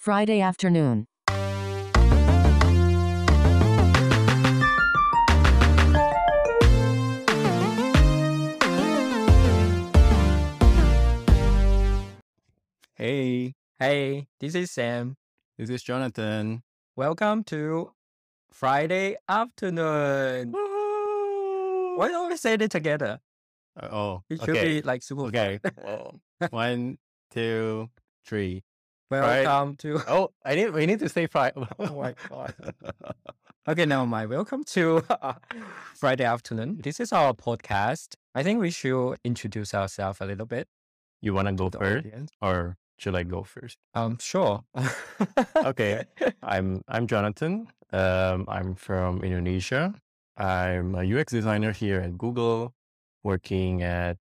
Friday 0.00 0.40
afternoon. 0.40 1.06
Hey, 12.94 13.54
Hey, 13.78 14.26
this 14.40 14.54
is 14.54 14.70
Sam. 14.70 15.16
this 15.56 15.70
is 15.70 15.82
Jonathan. 15.82 16.62
Welcome 16.96 17.44
to 17.44 17.92
Friday 18.52 19.16
afternoon. 19.26 20.52
Why 20.52 22.08
don't 22.10 22.28
we 22.28 22.36
say 22.36 22.54
it 22.54 22.70
together? 22.70 23.20
Uh, 23.80 23.88
Oh, 23.90 24.22
It 24.28 24.40
should 24.40 24.50
okay. 24.50 24.64
be 24.64 24.82
like 24.82 25.02
super. 25.02 25.22
Okay. 25.26 25.60
One, 26.50 26.98
two, 27.30 27.88
three. 28.26 28.62
Welcome 29.10 29.76
to. 29.78 30.00
Oh, 30.08 30.30
I 30.44 30.54
need. 30.54 30.70
We 30.70 30.86
need 30.86 31.00
to 31.00 31.08
say 31.08 31.26
five. 31.26 31.52
Oh 31.78 31.94
my 31.96 32.14
god. 32.28 32.54
Okay, 33.68 33.84
now 33.84 34.04
my 34.04 34.24
welcome 34.26 34.62
to 34.64 35.02
Friday 35.94 36.24
afternoon. 36.24 36.78
This 36.82 37.00
is 37.00 37.12
our 37.12 37.34
podcast. 37.34 38.14
I 38.34 38.42
think 38.44 38.60
we 38.60 38.70
should 38.70 39.16
introduce 39.24 39.74
ourselves 39.74 40.20
a 40.20 40.26
little 40.26 40.46
bit. 40.46 40.68
you 41.20 41.34
want 41.34 41.48
to 41.48 41.54
go 41.54 41.70
first, 41.70 42.06
audience. 42.06 42.30
or 42.40 42.76
should 42.98 43.16
I 43.16 43.24
go 43.24 43.42
first? 43.42 43.76
Um, 43.94 44.16
sure. 44.20 44.62
Okay. 45.56 46.04
I'm 46.42 46.82
I'm 46.86 47.06
Jonathan. 47.08 47.66
Um, 47.92 48.44
I'm 48.48 48.74
from 48.76 49.22
Indonesia. 49.24 49.92
I'm 50.36 50.94
a 50.94 51.02
UX 51.02 51.32
designer 51.32 51.72
here 51.72 52.00
at 52.00 52.16
Google, 52.16 52.74
working 53.24 53.82
at 53.82 54.16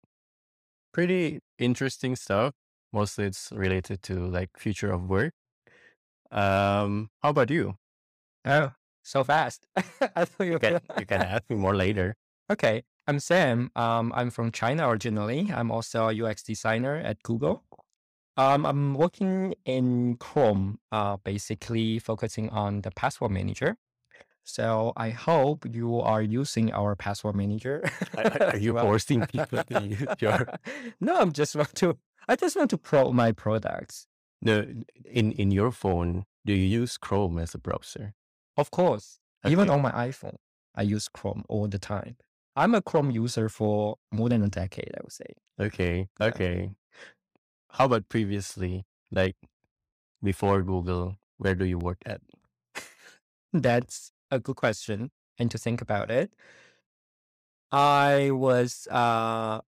pretty 0.94 1.40
interesting 1.58 2.16
stuff. 2.16 2.54
Mostly 2.95 3.26
it's 3.26 3.52
related 3.52 4.02
to 4.04 4.13
like 4.26 4.52
future 4.58 4.90
of 4.90 5.09
work. 5.09 5.34
Um, 6.31 7.09
how 7.22 7.30
about 7.31 7.49
you? 7.52 7.76
Oh, 8.45 8.72
so 9.03 9.22
fast. 9.26 9.67
I 10.16 10.23
thought 10.23 10.47
you 10.47 10.58
can 10.59 10.80
you 10.97 11.05
can 11.05 11.22
ask 11.22 11.44
me 11.50 11.58
more 11.58 11.75
later. 11.75 12.16
Okay, 12.47 12.83
I'm 13.08 13.20
Sam. 13.20 13.72
Um, 13.75 14.14
I'm 14.16 14.30
from 14.30 14.52
China 14.52 14.88
originally. 14.88 15.50
I'm 15.52 15.72
also 15.72 16.09
a 16.09 16.14
UX 16.14 16.44
designer 16.44 16.95
at 16.95 17.17
Google. 17.23 17.64
Um, 18.38 18.67
I'm 18.67 18.94
working 18.94 19.55
in 19.66 20.17
Chrome, 20.17 20.77
uh, 20.92 21.17
basically 21.17 21.98
focusing 21.98 22.50
on 22.52 22.81
the 22.81 22.92
password 22.92 23.31
manager. 23.31 23.77
So 24.48 24.94
I 24.96 25.10
hope 25.10 25.66
you 25.76 26.00
are 26.00 26.22
using 26.22 26.72
our 26.72 26.96
password 26.96 27.36
manager. 27.36 27.84
Are- 28.18 28.56
you 28.66 28.74
Well- 28.76 28.86
forcing 28.86 29.26
people 29.34 29.64
to 29.64 29.82
use 29.84 30.06
your 30.22 30.48
no, 31.02 31.18
I'm 31.20 31.34
just 31.34 31.56
want 31.56 31.74
to. 31.76 31.98
I 32.28 32.36
just 32.36 32.56
want 32.56 32.70
to 32.70 32.78
promote 32.78 33.14
my 33.14 33.32
products. 33.34 34.08
no 34.42 34.66
in 35.06 35.32
in 35.34 35.52
your 35.52 35.72
phone? 35.72 36.26
Do 36.46 36.54
you 36.54 36.80
use 36.82 36.98
Chrome 36.98 37.40
as 37.42 37.56
a 37.56 37.58
browser? 37.58 38.14
Of 38.58 38.70
course, 38.70 39.20
even 39.46 39.70
on 39.70 39.82
my 39.82 39.92
iPhone, 40.10 40.38
I 40.76 40.84
use 40.84 41.10
Chrome 41.10 41.44
all 41.50 41.68
the 41.68 41.80
time. 41.80 42.16
I'm 42.56 42.73
a 42.76 42.82
Chrome 42.82 43.12
user 43.12 43.50
for 43.50 43.98
more 44.12 44.30
than 44.30 44.44
a 44.44 44.48
decade, 44.50 44.92
I 44.98 45.02
would 45.04 45.12
say. 45.12 45.34
Okay, 45.60 46.08
okay. 46.22 46.70
How 47.70 47.86
about 47.86 48.08
previously, 48.10 48.86
like 49.12 49.36
before 50.23 50.62
Google? 50.64 51.18
Where 51.38 51.56
do 51.56 51.66
you 51.66 51.78
work 51.80 51.98
at? 52.06 52.22
That's 53.54 54.12
a 54.31 54.40
good 54.40 54.56
question. 54.56 55.12
And 55.38 55.52
to 55.52 55.58
think 55.58 55.81
about 55.81 56.09
it, 56.09 56.31
I 57.72 58.32
was 58.32 58.88
uh 58.90 59.62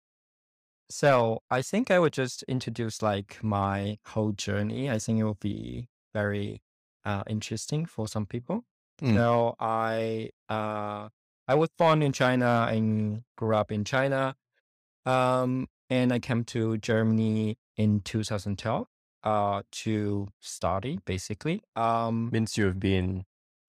so 0.90 1.42
I 1.50 1.62
think 1.62 1.90
I 1.90 1.98
would 1.98 2.12
just 2.12 2.42
introduce 2.44 3.00
like 3.00 3.42
my 3.42 3.98
whole 4.06 4.32
journey. 4.32 4.90
I 4.90 4.98
think 4.98 5.18
it 5.20 5.24
will 5.24 5.38
be 5.40 5.88
very 6.12 6.62
uh 7.04 7.22
interesting 7.28 7.86
for 7.86 8.06
some 8.06 8.26
people. 8.26 8.64
Mm. 9.00 9.14
So 9.14 9.56
I 9.58 10.30
uh 10.48 11.08
I 11.48 11.54
was 11.54 11.70
born 11.78 12.02
in 12.02 12.12
China 12.12 12.68
and 12.70 13.22
grew 13.36 13.56
up 13.56 13.72
in 13.72 13.84
China. 13.84 14.36
Um 15.06 15.68
and 15.88 16.12
I 16.12 16.18
came 16.18 16.44
to 16.44 16.76
Germany 16.78 17.56
in 17.76 18.00
2012 18.00 18.86
uh 19.22 19.62
to 19.70 20.28
study 20.40 20.98
basically. 21.06 21.62
Um 21.74 22.30
Means 22.30 22.58
you've 22.58 22.80
been 22.80 23.24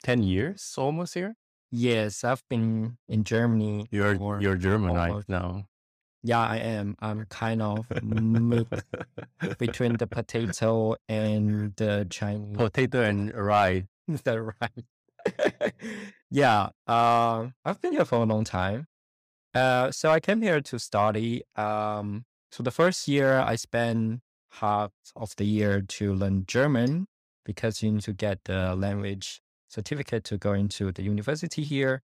ten 0.06 0.22
years 0.22 0.76
almost 0.78 1.16
here. 1.16 1.36
Yes, 1.72 2.24
I've 2.24 2.44
been 2.48 2.98
in 3.10 3.24
Germany. 3.24 3.88
You're 3.92 4.16
for- 4.16 4.40
you're 4.40 4.56
German 4.56 4.94
right 4.94 5.28
now. 5.28 5.66
Yeah, 6.22 6.40
I 6.40 6.58
am. 6.58 6.96
I'm 7.00 7.26
kind 7.26 7.62
of 7.62 7.88
between 9.58 9.98
the 9.98 10.08
potato 10.18 10.96
and 11.10 11.76
the 11.76 12.08
Chinese. 12.10 12.56
Potato 12.58 13.02
and 13.02 13.34
rye. 13.34 13.88
the 14.08 14.54
right. 14.62 14.86
yeah, 16.32 16.70
uh, 16.88 17.48
I've 17.64 17.82
been 17.82 17.94
here 17.94 18.06
for 18.06 18.22
a 18.22 18.26
long 18.26 18.44
time. 18.44 18.88
Uh, 19.54 19.92
so 19.92 20.12
I 20.12 20.20
came 20.20 20.42
here 20.42 20.62
to 20.62 20.80
study. 20.80 21.44
Um, 21.56 22.26
so 22.52 22.62
the 22.64 22.72
first 22.72 23.08
year 23.08 23.40
I 23.40 23.56
spent 23.56 24.22
half 24.62 24.92
of 25.16 25.36
the 25.38 25.46
year 25.46 25.82
to 25.82 26.14
learn 26.14 26.46
German 26.48 27.08
because 27.44 27.82
you 27.82 27.92
need 27.92 28.04
to 28.04 28.14
get 28.14 28.44
the 28.46 28.76
language 28.76 29.42
certificate 29.76 30.24
to 30.26 30.38
go 30.38 30.54
into 30.54 30.92
the 30.92 31.04
university 31.04 31.64
here. 31.64 32.02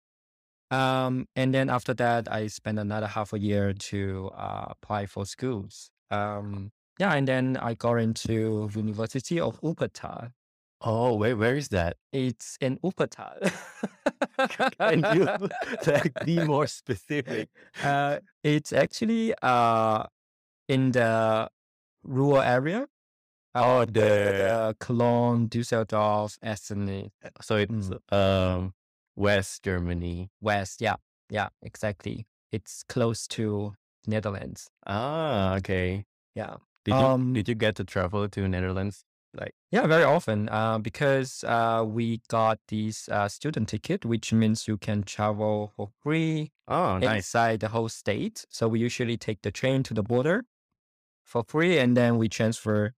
Um, 0.69 1.27
and 1.35 1.53
then 1.53 1.69
after 1.69 1.93
that, 1.95 2.31
I 2.31 2.47
spent 2.47 2.79
another 2.79 3.07
half 3.07 3.33
a 3.33 3.39
year 3.39 3.73
to 3.91 4.31
uh, 4.35 4.65
apply 4.69 5.05
for 5.07 5.25
schools. 5.25 5.91
Um, 6.11 6.71
yeah, 6.99 7.13
and 7.13 7.27
then 7.27 7.57
I 7.57 7.73
got 7.73 7.95
into 7.95 8.69
University 8.75 9.39
of 9.39 9.59
Wuppertal. 9.61 10.31
Oh, 10.83 11.15
where 11.15 11.37
where 11.37 11.55
is 11.55 11.69
that? 11.69 11.97
It's 12.11 12.57
in 12.59 12.77
Wuppertal. 12.77 13.37
Can 14.79 15.05
you 15.15 15.25
like 15.87 16.13
be 16.25 16.43
more 16.43 16.67
specific? 16.67 17.49
uh, 17.83 18.19
it's 18.43 18.73
actually 18.73 19.33
uh, 19.41 20.05
in 20.67 20.91
the 20.91 21.49
rural 22.03 22.41
area. 22.41 22.87
Oh, 23.53 23.79
uh, 23.79 23.85
the 23.85 24.49
uh, 24.49 24.73
Cologne, 24.79 25.47
Düsseldorf, 25.49 26.37
Essen, 26.41 27.11
so 27.41 27.57
it's 27.57 27.91
um 28.11 28.73
West 29.15 29.63
Germany. 29.63 30.29
West. 30.41 30.81
Yeah, 30.81 30.95
yeah, 31.29 31.49
exactly. 31.61 32.27
It's 32.51 32.83
close 32.83 33.27
to 33.29 33.73
Netherlands. 34.07 34.69
Ah, 34.85 35.55
okay. 35.55 36.05
Yeah. 36.35 36.57
Did 36.85 36.95
you 36.95 37.05
Um, 37.05 37.33
did 37.33 37.49
you 37.49 37.55
get 37.55 37.75
to 37.75 37.83
travel 37.83 38.27
to 38.29 38.47
Netherlands? 38.47 39.03
Like 39.33 39.53
Yeah, 39.71 39.87
very 39.87 40.03
often 40.03 40.49
uh, 40.49 40.79
because 40.79 41.43
uh, 41.45 41.85
we 41.87 42.21
got 42.27 42.59
this 42.67 43.07
uh, 43.07 43.29
student 43.29 43.69
ticket, 43.69 44.03
which 44.05 44.33
means 44.33 44.67
you 44.67 44.77
can 44.77 45.03
travel 45.03 45.71
for 45.75 45.89
free 46.03 46.51
oh, 46.67 46.97
nice. 46.97 47.17
inside 47.17 47.59
the 47.61 47.69
whole 47.69 47.87
state. 47.89 48.45
So 48.49 48.67
we 48.67 48.79
usually 48.79 49.17
take 49.17 49.41
the 49.41 49.51
train 49.51 49.83
to 49.83 49.93
the 49.93 50.03
border 50.03 50.45
for 51.23 51.43
free, 51.47 51.77
and 51.79 51.95
then 51.95 52.17
we 52.17 52.27
transfer 52.27 52.93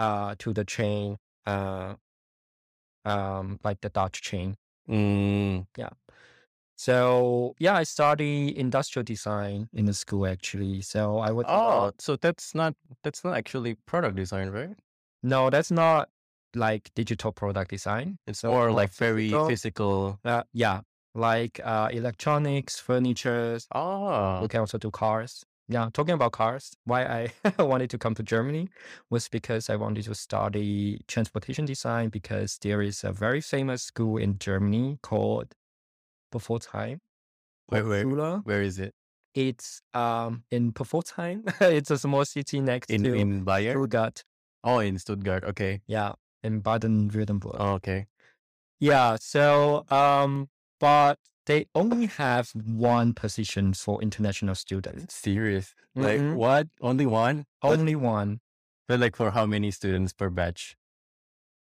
uh, 0.00 0.34
to 0.38 0.52
the 0.52 0.64
chain, 0.64 1.16
uh, 1.46 1.94
um, 3.04 3.58
like 3.64 3.80
the 3.80 3.88
Dutch 3.90 4.22
chain. 4.22 4.56
Mm, 4.88 5.66
So 6.76 7.54
yeah, 7.58 7.74
I 7.74 7.82
study 7.84 8.56
industrial 8.56 9.04
design 9.04 9.68
in 9.72 9.84
the 9.84 9.92
school 9.92 10.26
actually. 10.26 10.80
So 10.80 11.18
I 11.18 11.30
would 11.30 11.46
oh, 11.48 11.92
so 11.98 12.16
that's 12.16 12.54
not 12.54 12.74
that's 13.02 13.22
not 13.22 13.36
actually 13.36 13.74
product 13.86 14.16
design, 14.16 14.50
right? 14.50 14.76
no, 15.22 15.50
that's 15.50 15.70
not 15.70 16.08
like 16.54 16.90
digital 16.94 17.32
product 17.32 17.70
design. 17.70 18.18
It's 18.26 18.40
So 18.40 18.50
more 18.50 18.68
more 18.68 18.76
like 18.80 18.92
very 18.94 19.28
physical. 19.28 19.48
physical. 19.48 20.18
Uh, 20.24 20.42
yeah, 20.52 20.80
like 21.14 21.60
uh, 21.62 21.90
electronics, 21.92 22.80
furniture. 22.80 23.58
Oh, 23.74 24.40
We 24.42 24.48
can 24.48 24.60
also 24.60 24.78
do 24.78 24.90
cars. 24.90 25.44
Yeah, 25.70 25.88
talking 25.92 26.14
about 26.14 26.32
cars, 26.32 26.72
why 26.84 27.04
I 27.04 27.32
wanted 27.62 27.90
to 27.90 27.98
come 27.98 28.14
to 28.16 28.24
Germany 28.24 28.68
was 29.08 29.28
because 29.28 29.70
I 29.70 29.76
wanted 29.76 30.02
to 30.06 30.14
study 30.16 31.00
transportation 31.06 31.64
design 31.64 32.08
because 32.08 32.58
there 32.60 32.82
is 32.82 33.04
a 33.04 33.12
very 33.12 33.40
famous 33.40 33.84
school 33.84 34.16
in 34.16 34.36
Germany 34.38 34.98
called 35.00 35.54
Pforzheim. 36.34 36.98
where 37.68 37.84
where 37.86 38.02
Schule. 38.02 38.40
where 38.42 38.62
is 38.62 38.80
it? 38.80 38.94
It's 39.32 39.80
um 39.94 40.42
in 40.50 40.72
Pforzheim. 40.72 41.44
it's 41.60 41.92
a 41.92 41.98
small 41.98 42.24
city 42.24 42.60
next 42.60 42.90
In 42.90 43.04
to 43.04 43.14
in 43.14 43.44
Bayern? 43.44 43.72
Stuttgart. 43.78 44.24
Oh, 44.64 44.80
in 44.80 44.98
Stuttgart. 44.98 45.44
Okay. 45.44 45.82
Yeah, 45.86 46.14
in 46.42 46.60
Baden-Württemberg. 46.60 47.56
Oh, 47.60 47.74
okay. 47.74 48.08
Yeah, 48.80 49.18
so 49.20 49.84
um, 49.88 50.48
but 50.80 51.18
they 51.50 51.66
only 51.74 52.06
have 52.06 52.50
one 52.54 53.12
position 53.12 53.74
for 53.74 54.00
international 54.00 54.54
students. 54.54 55.14
Serious. 55.14 55.74
Like 55.96 56.20
Mhm. 56.20 56.34
what? 56.36 56.68
Only 56.80 57.06
one? 57.06 57.46
But, 57.60 57.78
Only 57.78 57.96
one, 57.96 58.40
but 58.86 59.00
like 59.00 59.16
for 59.16 59.32
how 59.32 59.46
many 59.46 59.70
students 59.70 60.12
per 60.12 60.30
batch? 60.30 60.76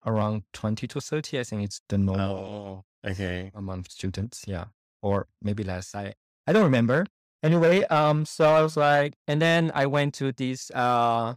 around 0.05 0.43
20 0.53 0.87
to 0.87 1.01
30. 1.01 1.39
I 1.39 1.43
think 1.43 1.61
it's 1.63 1.81
the 1.89 1.97
normal 1.97 2.85
Oh, 3.03 3.09
okay. 3.09 3.51
among 3.53 3.83
students. 3.89 4.45
Yeah, 4.47 4.67
or 5.01 5.27
maybe 5.41 5.61
less. 5.63 5.93
I 5.93 6.13
I 6.47 6.53
don't 6.53 6.63
remember. 6.63 7.05
Anyway, 7.43 7.83
um, 7.85 8.25
so 8.25 8.45
I 8.49 8.61
was 8.61 8.75
like, 8.77 9.15
and 9.27 9.41
then 9.41 9.71
I 9.75 9.85
went 9.87 10.13
to 10.15 10.31
this 10.31 10.71
uh, 10.71 11.35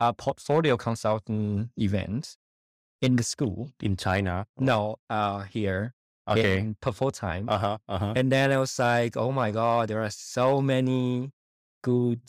uh 0.00 0.12
portfolio 0.12 0.76
consultant 0.76 1.70
event. 1.76 2.36
in 3.02 3.16
the 3.16 3.22
school. 3.22 3.70
in 3.80 3.94
China. 3.96 4.46
No, 4.58 4.96
uh, 5.10 5.42
here 5.44 5.94
Okay. 6.28 6.58
in 6.58 6.74
Pforzheim. 6.82 7.46
Uh 7.48 7.58
huh. 7.58 7.78
Uh 7.88 7.98
huh. 7.98 8.12
And 8.16 8.32
then 8.32 8.50
I 8.52 8.58
was 8.58 8.78
like, 8.78 9.16
oh 9.16 9.30
my 9.32 9.50
God, 9.50 9.88
there 9.88 10.02
are 10.02 10.10
so 10.10 10.60
many 10.60 11.30
good 11.82 12.20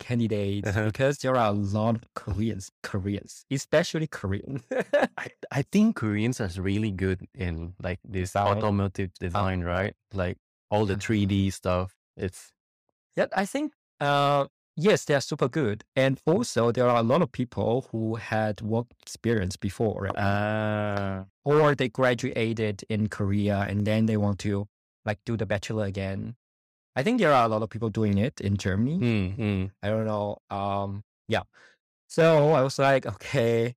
candidates 0.00 0.68
Uh-huh. 0.68 0.86
because 0.86 1.18
there 1.18 1.36
are 1.36 1.48
a 1.48 1.52
lot 1.52 1.96
of 1.96 2.02
Koreans, 2.14 2.70
Koreans, 2.82 3.44
especially 3.50 4.06
Korean. 4.06 4.62
I 5.18 5.28
I 5.50 5.62
think 5.70 5.96
Koreans 5.96 6.40
are 6.40 6.50
really 6.60 6.90
good 6.90 7.20
in 7.34 7.74
like 7.82 8.00
this 8.04 8.30
Design. 8.32 8.58
automotive 8.58 9.12
design, 9.20 9.60
right? 9.62 9.94
Like 10.12 10.38
all 10.70 10.86
the 10.86 10.94
Uh, 10.94 10.98
3D 11.04 11.50
stuff. 11.52 11.94
It's 12.16 12.52
yeah, 13.16 13.26
I 13.36 13.46
think, 13.46 13.72
uh, 14.00 14.46
yes, 14.76 15.04
they 15.04 15.14
are 15.14 15.20
super 15.20 15.48
good. 15.48 15.84
And 15.96 16.20
also 16.26 16.72
there 16.72 16.88
are 16.88 16.98
a 16.98 17.02
lot 17.02 17.22
of 17.22 17.32
people 17.32 17.88
who 17.90 18.16
had 18.16 18.60
work 18.60 18.86
experience 19.02 19.56
before, 19.56 20.02
right? 20.02 20.16
uh 20.16 21.24
or 21.44 21.74
they 21.74 21.88
graduated 21.88 22.84
in 22.88 23.08
Korea 23.08 23.66
and 23.68 23.86
then 23.86 24.06
they 24.06 24.16
want 24.16 24.38
to 24.40 24.66
like 25.04 25.18
do 25.26 25.36
the 25.36 25.46
bachelor 25.46 25.84
again. 25.84 26.36
I 26.96 27.02
think 27.02 27.18
there 27.18 27.32
are 27.32 27.44
a 27.44 27.48
lot 27.48 27.62
of 27.62 27.70
people 27.70 27.90
doing 27.90 28.18
it 28.18 28.40
in 28.40 28.56
Germany. 28.56 28.98
mm, 28.98 29.36
mm. 29.36 29.70
I 29.82 29.88
don't 29.88 30.06
know. 30.06 30.38
Um, 30.48 31.02
yeah. 31.28 31.42
So 32.08 32.52
I 32.52 32.62
was 32.62 32.78
like, 32.78 33.04
okay, 33.04 33.74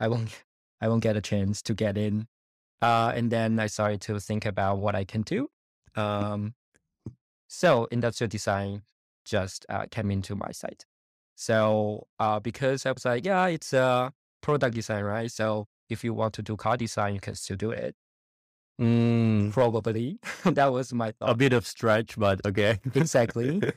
I 0.00 0.08
won't, 0.08 0.42
I 0.80 0.88
won't 0.88 1.02
get 1.02 1.16
a 1.16 1.20
chance 1.20 1.60
to 1.62 1.74
get 1.74 1.98
in. 1.98 2.26
Uh, 2.80 3.12
and 3.14 3.30
then 3.30 3.60
I 3.60 3.66
started 3.66 4.00
to 4.02 4.18
think 4.18 4.46
about 4.46 4.78
what 4.78 4.94
I 4.94 5.04
can 5.04 5.22
do. 5.22 5.48
Um, 5.94 6.54
so 7.48 7.84
industrial 7.90 8.28
design 8.28 8.82
just 9.24 9.66
uh, 9.68 9.86
came 9.90 10.10
into 10.10 10.34
my 10.34 10.50
site. 10.52 10.84
So 11.36 12.06
uh, 12.18 12.40
because 12.40 12.86
I 12.86 12.92
was 12.92 13.04
like, 13.04 13.24
yeah, 13.24 13.46
it's 13.46 13.72
a 13.72 14.12
product 14.40 14.74
design, 14.74 15.04
right? 15.04 15.30
So 15.30 15.66
if 15.88 16.04
you 16.04 16.14
want 16.14 16.34
to 16.34 16.42
do 16.42 16.56
car 16.56 16.76
design, 16.76 17.14
you 17.14 17.20
can 17.20 17.34
still 17.34 17.56
do 17.56 17.70
it. 17.70 17.94
Mm. 18.80 19.52
Probably 19.52 20.18
that 20.44 20.72
was 20.72 20.92
my 20.92 21.12
thought. 21.12 21.30
A 21.30 21.34
bit 21.34 21.52
of 21.52 21.66
stretch, 21.66 22.18
but 22.18 22.40
okay. 22.46 22.78
Exactly. 22.94 23.60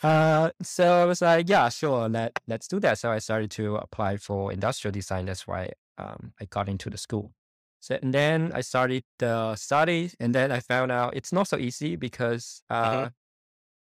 Uh, 0.00 0.50
so 0.62 0.84
I 1.02 1.04
was 1.06 1.20
like, 1.20 1.48
yeah, 1.48 1.68
sure, 1.68 2.08
let 2.08 2.30
let's 2.46 2.68
do 2.68 2.78
that. 2.78 2.98
So 2.98 3.10
I 3.10 3.18
started 3.18 3.50
to 3.52 3.76
apply 3.76 4.16
for 4.18 4.52
industrial 4.52 4.92
design. 4.92 5.26
That's 5.26 5.44
why 5.44 5.72
um, 5.98 6.32
I 6.40 6.44
got 6.44 6.68
into 6.68 6.88
the 6.88 6.96
school. 6.96 7.32
So 7.80 7.98
and 8.00 8.14
then 8.14 8.52
I 8.54 8.60
started 8.60 9.02
the 9.18 9.56
studies, 9.56 10.14
and 10.20 10.32
then 10.32 10.52
I 10.52 10.60
found 10.60 10.92
out 10.92 11.16
it's 11.16 11.32
not 11.32 11.48
so 11.48 11.56
easy 11.58 11.96
because 11.96 12.62
uh, 12.70 13.06
Mhm. 13.06 13.12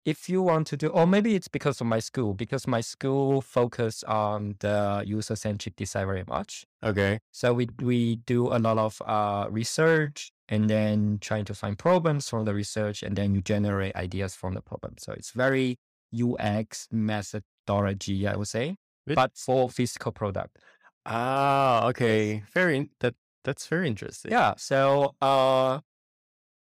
If 0.08 0.28
you 0.28 0.40
want 0.40 0.66
to 0.68 0.76
do, 0.76 0.88
or 0.88 1.06
maybe 1.06 1.34
it's 1.34 1.48
because 1.48 1.82
of 1.82 1.86
my 1.86 1.98
school, 1.98 2.32
because 2.32 2.66
my 2.66 2.80
school 2.80 3.42
focus 3.42 4.02
on 4.04 4.54
the 4.60 5.02
user 5.04 5.36
centric 5.36 5.76
design 5.76 6.06
very 6.06 6.24
much. 6.26 6.64
okay. 6.82 7.18
So 7.32 7.52
we 7.52 7.68
we 7.82 8.16
do 8.16 8.48
a 8.48 8.58
lot 8.58 8.78
of 8.78 9.02
uh, 9.04 9.46
research 9.50 10.32
and 10.48 10.70
then 10.70 11.18
trying 11.20 11.44
to 11.44 11.54
find 11.54 11.78
problems 11.78 12.26
from 12.30 12.46
the 12.46 12.54
research, 12.54 13.02
and 13.02 13.16
then 13.16 13.34
you 13.34 13.42
generate 13.42 13.94
ideas 13.96 14.34
from 14.34 14.54
the 14.54 14.62
problem. 14.62 14.94
So 14.98 15.12
it's 15.12 15.32
very 15.32 15.76
UX 16.24 16.88
methodology, 16.90 18.26
I 18.26 18.34
would 18.36 18.48
say, 18.48 18.76
but 19.06 19.32
for 19.36 19.68
physical 19.68 20.12
product. 20.12 20.56
Ah, 21.04 21.86
okay. 21.88 22.42
Very 22.54 22.90
that 23.00 23.14
that's 23.44 23.66
very 23.66 23.88
interesting. 23.88 24.30
Yeah. 24.32 24.54
So 24.56 25.14
uh, 25.20 25.80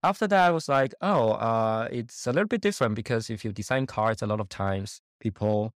after 0.10 0.28
that, 0.28 0.48
I 0.48 0.52
was 0.52 0.68
like, 0.70 0.94
oh, 1.02 1.32
uh, 1.32 1.88
it's 1.92 2.28
a 2.28 2.32
little 2.32 2.48
bit 2.48 2.62
different 2.62 2.96
because 2.96 3.30
if 3.30 3.44
you 3.44 3.52
design 3.52 3.86
cars, 3.88 4.22
a 4.22 4.28
lot 4.28 4.40
of 4.40 4.50
times 4.50 5.02
people 5.20 5.74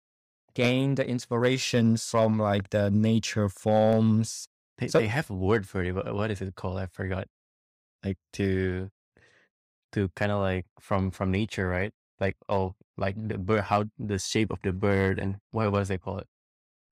gain 0.53 0.95
the 0.95 1.07
inspiration 1.07 1.97
from 1.97 2.37
like 2.39 2.69
the 2.71 2.89
nature 2.91 3.49
forms. 3.49 4.47
They, 4.77 4.87
So- 4.87 4.99
they 4.99 5.07
have 5.07 5.29
a 5.29 5.33
word 5.33 5.67
for 5.67 5.83
it. 5.83 5.93
What, 5.93 6.31
is 6.31 6.41
it 6.41 6.55
called? 6.55 6.77
I 6.79 6.87
forgot. 6.87 7.27
Like 8.03 8.17
to 8.33 8.89
to 9.93 10.09
kind 10.15 10.31
of 10.31 10.39
like 10.41 10.65
from 10.79 11.11
from 11.11 11.31
nature, 11.31 11.67
right? 11.67 11.93
Like 12.19 12.35
oh, 12.49 12.75
like 12.97 13.15
the 13.17 13.37
bird, 13.37 13.63
how 13.71 13.85
the 13.97 14.19
shape 14.19 14.51
of 14.51 14.59
the 14.63 14.71
bird 14.73 15.19
and 15.19 15.37
what 15.51 15.71
was 15.71 15.87
they 15.87 15.97
call 15.97 16.19
it? 16.19 16.27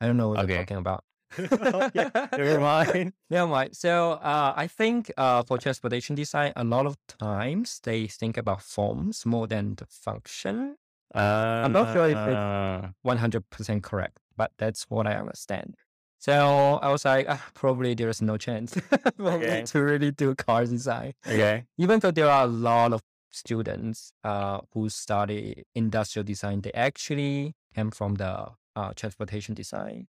I 0.02 0.08
don't 0.08 0.18
know 0.18 0.30
what 0.30 0.40
Okay. 0.40 0.54
you're 0.54 0.62
talking 0.64 0.78
about. 0.78 1.04
yeah, 1.94 2.10
never 2.38 2.60
mind. 2.60 3.14
Never 3.30 3.48
mind. 3.50 3.76
So 3.76 4.12
uh, 4.14 4.54
I 4.56 4.68
think 4.68 5.12
uh, 5.18 5.44
for 5.44 5.58
transportation 5.58 6.16
design, 6.16 6.54
a 6.56 6.64
lot 6.64 6.86
of 6.86 6.98
times 7.08 7.80
they 7.84 8.08
think 8.08 8.38
about 8.38 8.62
forms 8.62 9.26
more 9.26 9.48
than 9.48 9.76
the 9.76 9.86
function. 9.86 10.78
Uh, 11.14 11.62
I'm 11.64 11.72
not 11.72 11.94
sure 11.94 12.06
if 12.08 12.18
it's- 12.18 12.36
uh, 12.36 12.90
100% 13.06 13.84
correct, 13.84 14.20
but 14.38 14.52
that's 14.58 14.84
what 14.90 15.08
I 15.08 15.16
understand. 15.16 15.76
So 16.20 16.80
I 16.82 16.90
was 16.92 17.06
like, 17.06 17.28
ah, 17.30 17.44
probably 17.54 17.94
there's 17.94 18.22
no 18.22 18.38
chance 18.38 18.74
for 19.18 19.34
Okay. 19.34 19.60
me 19.62 19.66
to 19.68 19.80
really 19.80 20.12
do 20.12 20.34
car 20.36 20.66
design. 20.66 21.14
okay. 21.28 21.66
Even 21.78 22.00
though 22.00 22.12
there 22.12 22.30
are 22.30 22.46
a 22.46 22.48
lot 22.48 22.94
of 22.94 23.02
students 23.32 24.12
uh, 24.24 24.60
who 24.74 24.90
study 24.90 25.64
industrial 25.76 26.24
design, 26.24 26.62
they 26.62 26.72
actually 26.74 27.54
came 27.76 27.92
from 27.92 28.16
the 28.16 28.48
uh, 28.76 28.92
transportation 28.96 29.54
design 29.56 30.08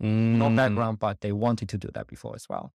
no 0.00 0.48
Mm, 0.48 0.56
background, 0.56 0.98
but 0.98 1.20
they 1.20 1.32
wanted 1.32 1.68
to 1.70 1.78
do 1.78 1.88
that 1.94 2.06
before 2.06 2.34
as 2.34 2.48
well. 2.48 2.72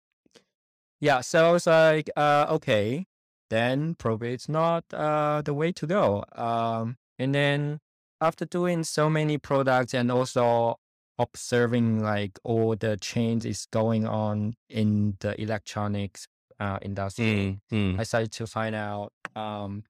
Yeah, 1.00 1.20
so 1.22 1.48
I 1.48 1.52
was 1.52 1.66
like, 1.66 2.10
uh, 2.16 2.46
okay, 2.50 3.06
then 3.48 3.94
probably 3.94 4.32
it's 4.34 4.48
not 4.48 4.84
uh, 4.92 5.42
the 5.42 5.54
way 5.54 5.72
to 5.72 5.86
go. 5.86 6.24
Um, 6.32 6.96
and 7.18 7.34
then 7.34 7.80
after 8.20 8.44
doing 8.44 8.84
so 8.84 9.08
many 9.08 9.38
products 9.38 9.94
and 9.94 10.10
also 10.10 10.76
observing 11.18 12.00
like 12.02 12.38
all 12.44 12.76
the 12.76 12.96
changes 12.98 13.66
going 13.70 14.06
on 14.06 14.54
in 14.68 15.16
the 15.20 15.40
electronics 15.40 16.26
uh, 16.58 16.78
industry, 16.82 17.60
mm, 17.72 17.94
mm. 17.96 18.00
I 18.00 18.02
started 18.04 18.32
to 18.32 18.46
find 18.46 18.74
out 18.74 19.12
um, 19.34 19.84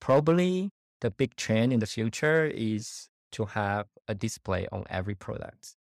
probably 0.00 0.70
the 1.00 1.10
big 1.10 1.36
trend 1.36 1.72
in 1.72 1.80
the 1.80 1.86
future 1.86 2.44
is 2.46 3.08
to 3.32 3.44
have 3.46 3.86
a 4.08 4.14
display 4.14 4.66
on 4.72 4.84
every 4.90 5.14
product. 5.14 5.76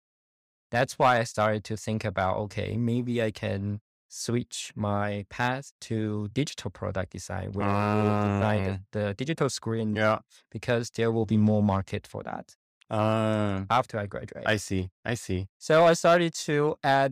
That's 0.75 0.95
why 0.99 1.19
I 1.21 1.23
started 1.35 1.63
to 1.69 1.75
think 1.85 2.01
about 2.11 2.33
okay, 2.45 2.69
maybe 2.91 3.13
I 3.29 3.31
can 3.31 3.61
switch 4.07 4.71
my 4.75 5.25
path 5.29 5.65
to 5.87 6.29
digital 6.41 6.69
product 6.79 7.09
design 7.17 7.47
where 7.55 7.67
will 7.67 8.21
design 8.33 8.63
the, 8.91 8.99
the 8.99 9.13
digital 9.21 9.49
screen 9.49 9.95
Yeah. 9.95 10.19
because 10.51 10.85
there 10.97 11.11
will 11.15 11.25
be 11.25 11.37
more 11.51 11.63
market 11.63 12.03
for 12.07 12.21
that 12.23 12.47
Uh, 12.89 13.65
after 13.79 13.95
I 14.03 14.05
graduate. 14.13 14.45
I 14.55 14.57
see. 14.67 14.83
I 15.11 15.15
see. 15.25 15.47
so 15.67 15.85
I 15.91 15.93
started 15.93 16.33
to 16.47 16.55
add 16.83 17.11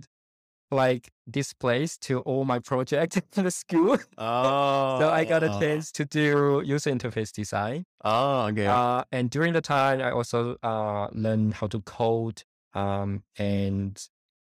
like 0.72 1.06
displays 1.40 1.92
to 2.08 2.14
all 2.28 2.44
my 2.54 2.60
projects 2.60 3.16
in 3.38 3.44
the 3.44 3.52
school. 3.52 3.98
Oh. 4.18 5.00
So 5.00 5.06
I 5.20 5.24
got 5.34 5.42
a 5.44 5.52
chance 5.62 5.86
to 5.98 6.04
do 6.06 6.62
user 6.66 6.92
interface 6.92 7.32
design. 7.42 7.80
Oh, 8.04 8.48
okay. 8.50 8.68
Uh, 8.68 9.04
and 9.12 9.30
during 9.36 9.54
the 9.54 9.62
time, 9.62 9.98
I 10.08 10.12
also 10.12 10.40
uh, 10.64 11.08
learned 11.26 11.54
how 11.60 11.68
to 11.68 11.80
code 11.82 12.44
um, 12.74 13.24
and 13.38 14.02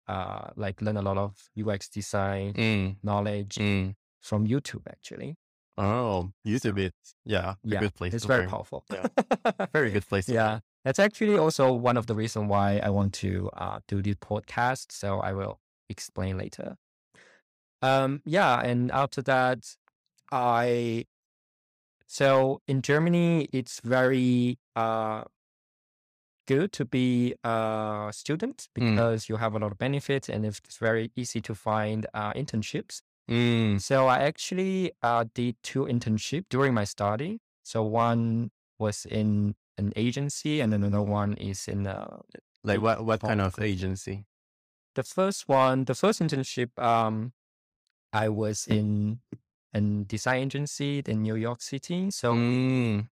uh, 0.07 0.49
like 0.55 0.81
learn 0.81 0.97
a 0.97 1.01
lot 1.01 1.17
of 1.17 1.35
UX 1.55 1.89
design 1.89 2.53
Mm, 2.53 2.95
knowledge 3.03 3.55
mm. 3.55 3.95
from 4.21 4.47
YouTube. 4.47 4.83
Actually, 4.87 5.35
Oh, 5.77 6.31
YouTube 6.45 6.77
is 6.79 6.91
yeah, 7.25 7.51
a 7.51 7.57
Yeah, 7.63 7.79
good 7.79 7.93
place. 7.95 8.13
it's 8.13 8.25
very 8.25 8.41
learn. 8.41 8.49
powerful. 8.49 8.85
Yeah. 8.91 9.07
Very 9.73 9.91
good 9.91 10.07
place. 10.07 10.25
To 10.27 10.33
yeah, 10.33 10.49
learn. 10.51 10.61
that's 10.85 10.99
actually 10.99 11.37
also 11.37 11.73
one 11.73 11.97
of 11.97 12.05
the 12.07 12.15
reasons 12.15 12.49
why 12.49 12.79
I 12.81 12.89
want 12.89 13.13
to 13.15 13.49
uh, 13.57 13.79
do 13.87 14.01
this 14.01 14.15
podcast. 14.15 14.91
So 14.91 15.19
I 15.19 15.33
will 15.33 15.59
explain 15.89 16.37
later. 16.37 16.77
Um, 17.81 18.21
yeah, 18.25 18.59
and 18.61 18.89
after 18.91 19.21
that, 19.23 19.59
I 20.31 21.05
so 22.07 22.61
in 22.67 22.81
Germany, 22.81 23.49
it's 23.51 23.79
very 23.83 24.59
uh 24.75 25.23
good 26.47 26.71
to 26.73 26.85
be 26.85 27.33
a 27.43 28.09
student 28.13 28.67
Mm. 28.75 28.91
because 28.95 29.29
you 29.29 29.37
have 29.37 29.55
a 29.55 29.59
lot 29.59 29.71
of 29.71 29.77
benefits 29.77 30.29
and 30.29 30.45
it's 30.45 30.77
very 30.79 31.11
easy 31.15 31.41
to 31.41 31.53
find 31.55 32.05
uh, 32.13 32.33
internships. 32.33 33.01
Mm, 33.29 33.79
So 33.81 34.07
I 34.07 34.19
actually 34.19 34.91
uh, 35.01 35.25
did 35.33 35.55
two 35.63 35.85
internships 35.85 36.45
during 36.49 36.73
my 36.73 36.83
study. 36.85 37.39
So 37.63 37.83
one 37.83 38.51
was 38.77 39.05
in 39.05 39.55
an 39.77 39.91
agency 39.95 40.61
and 40.61 40.73
another 40.73 41.01
one 41.01 41.33
is 41.35 41.67
in 41.67 41.87
a 41.87 42.21
like 42.63 42.81
what 42.81 43.03
what 43.05 43.21
kind 43.21 43.41
of 43.41 43.59
agency? 43.59 44.25
the 44.95 45.03
first 45.03 45.47
one. 45.49 45.85
The 45.85 45.93
first 45.95 46.21
internship, 46.21 46.71
um, 46.79 47.33
I 48.13 48.29
was 48.29 48.65
in 48.67 49.19
a 49.73 49.81
design 49.81 50.47
agency 50.47 51.03
in 51.05 51.21
New 51.23 51.35
York 51.35 51.61
City. 51.61 52.11
So 52.11 52.33
Mm, 52.33 53.09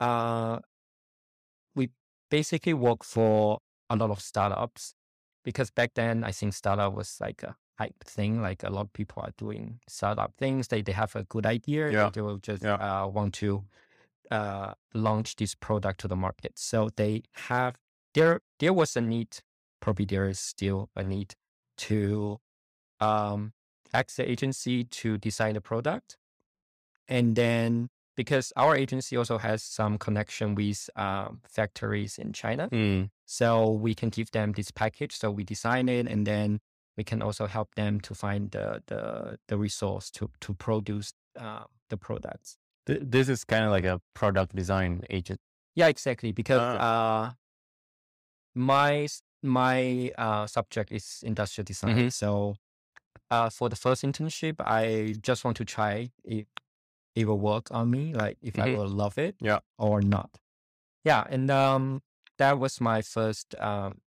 uh, 0.00 0.60
basically 2.30 2.74
work 2.74 3.04
for 3.04 3.58
a 3.90 3.96
lot 3.96 4.10
of 4.10 4.20
startups 4.20 4.94
because 5.44 5.70
back 5.70 5.92
then 5.94 6.24
I 6.24 6.32
think 6.32 6.54
startup 6.54 6.92
was 6.94 7.18
like 7.20 7.42
a 7.42 7.56
hype 7.78 8.02
thing. 8.04 8.42
Like 8.42 8.62
a 8.64 8.70
lot 8.70 8.82
of 8.86 8.92
people 8.92 9.22
are 9.22 9.32
doing 9.36 9.80
startup 9.88 10.32
things. 10.38 10.68
They 10.68 10.82
they 10.82 10.92
have 10.92 11.14
a 11.16 11.24
good 11.24 11.46
idea. 11.46 11.90
Yeah. 11.92 12.10
They 12.10 12.20
will 12.22 12.38
just 12.38 12.62
Yeah. 12.64 12.74
uh, 12.74 13.06
want 13.06 13.34
to 13.34 13.64
uh, 14.30 14.74
launch 14.94 15.36
this 15.36 15.54
product 15.54 16.00
to 16.00 16.08
the 16.08 16.16
market. 16.16 16.58
So 16.58 16.90
they 16.96 17.22
have 17.48 17.76
there 18.14 18.40
there 18.58 18.72
was 18.72 18.96
a 18.96 19.00
need. 19.00 19.38
Probably 19.80 20.04
there 20.06 20.28
is 20.28 20.40
still 20.40 20.88
a 20.96 21.02
need 21.04 21.34
to 21.78 22.40
um, 23.00 23.52
ask 23.92 24.16
the 24.16 24.28
agency 24.28 24.84
to 24.84 25.18
design 25.18 25.54
the 25.54 25.60
product. 25.60 26.16
And 27.08 27.36
then 27.36 27.88
because 28.16 28.52
our 28.56 28.74
agency 28.76 29.16
also 29.16 29.38
has 29.38 29.62
some 29.62 29.98
connection 29.98 30.54
with 30.54 30.88
um, 30.96 31.40
factories 31.48 32.18
in 32.18 32.32
China, 32.32 32.68
Mm. 32.72 33.10
so 33.26 33.70
we 33.70 33.94
can 33.94 34.08
give 34.10 34.30
them 34.30 34.52
this 34.52 34.70
package. 34.70 35.12
So 35.18 35.30
we 35.30 35.44
design 35.44 35.88
it, 35.88 36.06
and 36.08 36.26
then 36.26 36.60
we 36.96 37.04
can 37.04 37.22
also 37.22 37.46
help 37.46 37.74
them 37.74 38.00
to 38.00 38.14
find 38.14 38.50
the 38.50 38.82
the, 38.86 39.38
the 39.48 39.56
resource 39.56 40.10
to 40.12 40.30
to 40.40 40.54
produce 40.54 41.12
uh, 41.38 41.64
the 41.90 41.96
products. 41.96 42.56
Th- 42.86 43.00
this 43.02 43.28
is 43.28 43.44
kind 43.44 43.64
of 43.64 43.70
like 43.70 43.84
a 43.84 44.00
product 44.14 44.54
design 44.56 45.02
agent. 45.10 45.40
Yeah, 45.74 45.88
exactly. 45.88 46.32
Because 46.32 46.60
Ah. 46.60 46.78
uh, 47.28 47.32
my 48.54 49.06
my 49.42 50.10
uh, 50.18 50.46
subject 50.46 50.90
is 50.92 51.22
industrial 51.22 51.64
design. 51.64 51.96
Mhm. 51.96 52.12
So 52.12 52.56
uh, 53.30 53.50
for 53.50 53.68
the 53.68 53.76
first 53.76 54.02
internship, 54.04 54.54
I 54.60 55.14
just 55.20 55.44
want 55.44 55.56
to 55.58 55.64
try 55.64 56.10
if 56.24 56.46
it 57.16 57.26
will 57.26 57.40
work 57.40 57.72
on 57.72 57.90
me, 57.90 58.14
like 58.14 58.38
if 58.42 58.58
I 58.60 58.66
Mhm. 58.66 58.76
will 58.76 58.88
love 58.88 59.18
it 59.18 59.36
Yeah. 59.40 59.60
or 59.78 60.02
not. 60.02 60.38
Yeah, 61.04 61.24
and 61.30 61.50
um, 61.50 62.02
that 62.38 62.58
was 62.58 62.80
my 62.80 63.02
first 63.02 63.54
um, 63.60 64.00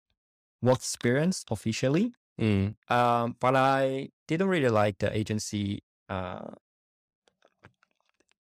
work 0.62 0.78
experience 0.80 1.46
officially. 1.52 2.14
Mm. 2.40 2.76
Um, 2.90 3.36
but 3.40 3.56
I 3.56 4.10
didn't 4.28 4.50
really 4.50 4.70
like 4.70 5.00
the 5.00 5.16
agency, 5.18 5.84
uh, 6.10 6.52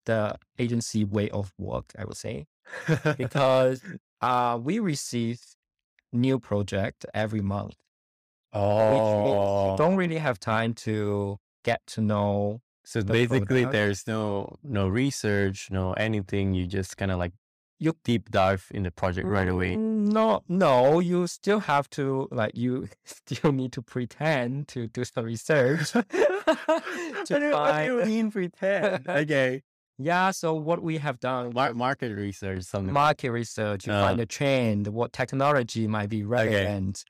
the 0.05 0.37
agency 0.59 1.03
way 1.03 1.29
of 1.29 1.53
work. 1.57 1.93
I 1.97 2.05
would 2.05 2.17
say 2.17 2.47
because 3.17 3.81
uh, 4.21 4.59
we 4.61 4.79
receive 4.79 5.39
new 6.13 6.39
project 6.39 7.05
every 7.13 7.41
month, 7.41 7.75
oh, 8.53 9.75
don't 9.77 9.95
really 9.95 10.17
have 10.17 10.39
time 10.39 10.73
to 10.73 11.37
get 11.63 11.85
to 11.87 12.01
know 12.01 12.61
so 12.89 13.03
basically 13.03 13.65
there's 13.65 14.01
no 14.07 14.55
no 14.63 14.87
research, 14.87 15.67
no 15.71 15.93
anything. 16.07 16.53
You 16.57 16.65
just 16.67 16.95
kind 16.97 17.11
of 17.11 17.19
like 17.19 17.33
You 17.79 17.93
deep 18.03 18.31
dive 18.31 18.63
in 18.73 18.81
the 18.87 18.91
project 19.01 19.27
right 19.27 19.49
away. 19.55 19.75
Mm, 19.77 20.09
No, 20.17 20.41
no, 20.49 20.99
you 20.99 21.27
still 21.27 21.59
have 21.71 21.85
to 21.97 22.27
like 22.31 22.55
you 22.63 22.87
still 23.05 23.51
need 23.51 23.71
to 23.77 23.81
pretend 23.83 24.67
to 24.73 24.87
do 24.87 25.03
some 25.05 25.25
research 25.25 25.91
to 25.91 26.01
What 27.29 27.53
what 27.53 27.75
do 27.77 27.83
you 27.85 28.05
mean 28.05 28.31
pretend? 28.31 29.07
okay, 29.21 29.61
Yeah, 29.99 30.31
so 30.31 30.53
what 30.53 30.79
we 30.81 30.97
have 31.05 31.17
done, 31.19 31.53
Mar- 31.53 31.73
market 31.73 32.11
research, 32.15 32.63
something. 32.63 32.93
market 32.93 33.31
research, 33.31 33.85
you 33.87 33.93
Uh, 33.93 34.01
find 34.05 34.19
a 34.19 34.25
trend, 34.25 34.87
what 34.87 35.11
technology 35.13 35.87
might 35.87 36.09
be 36.09 36.21
okay. 36.23 36.25
relevant. 36.25 37.03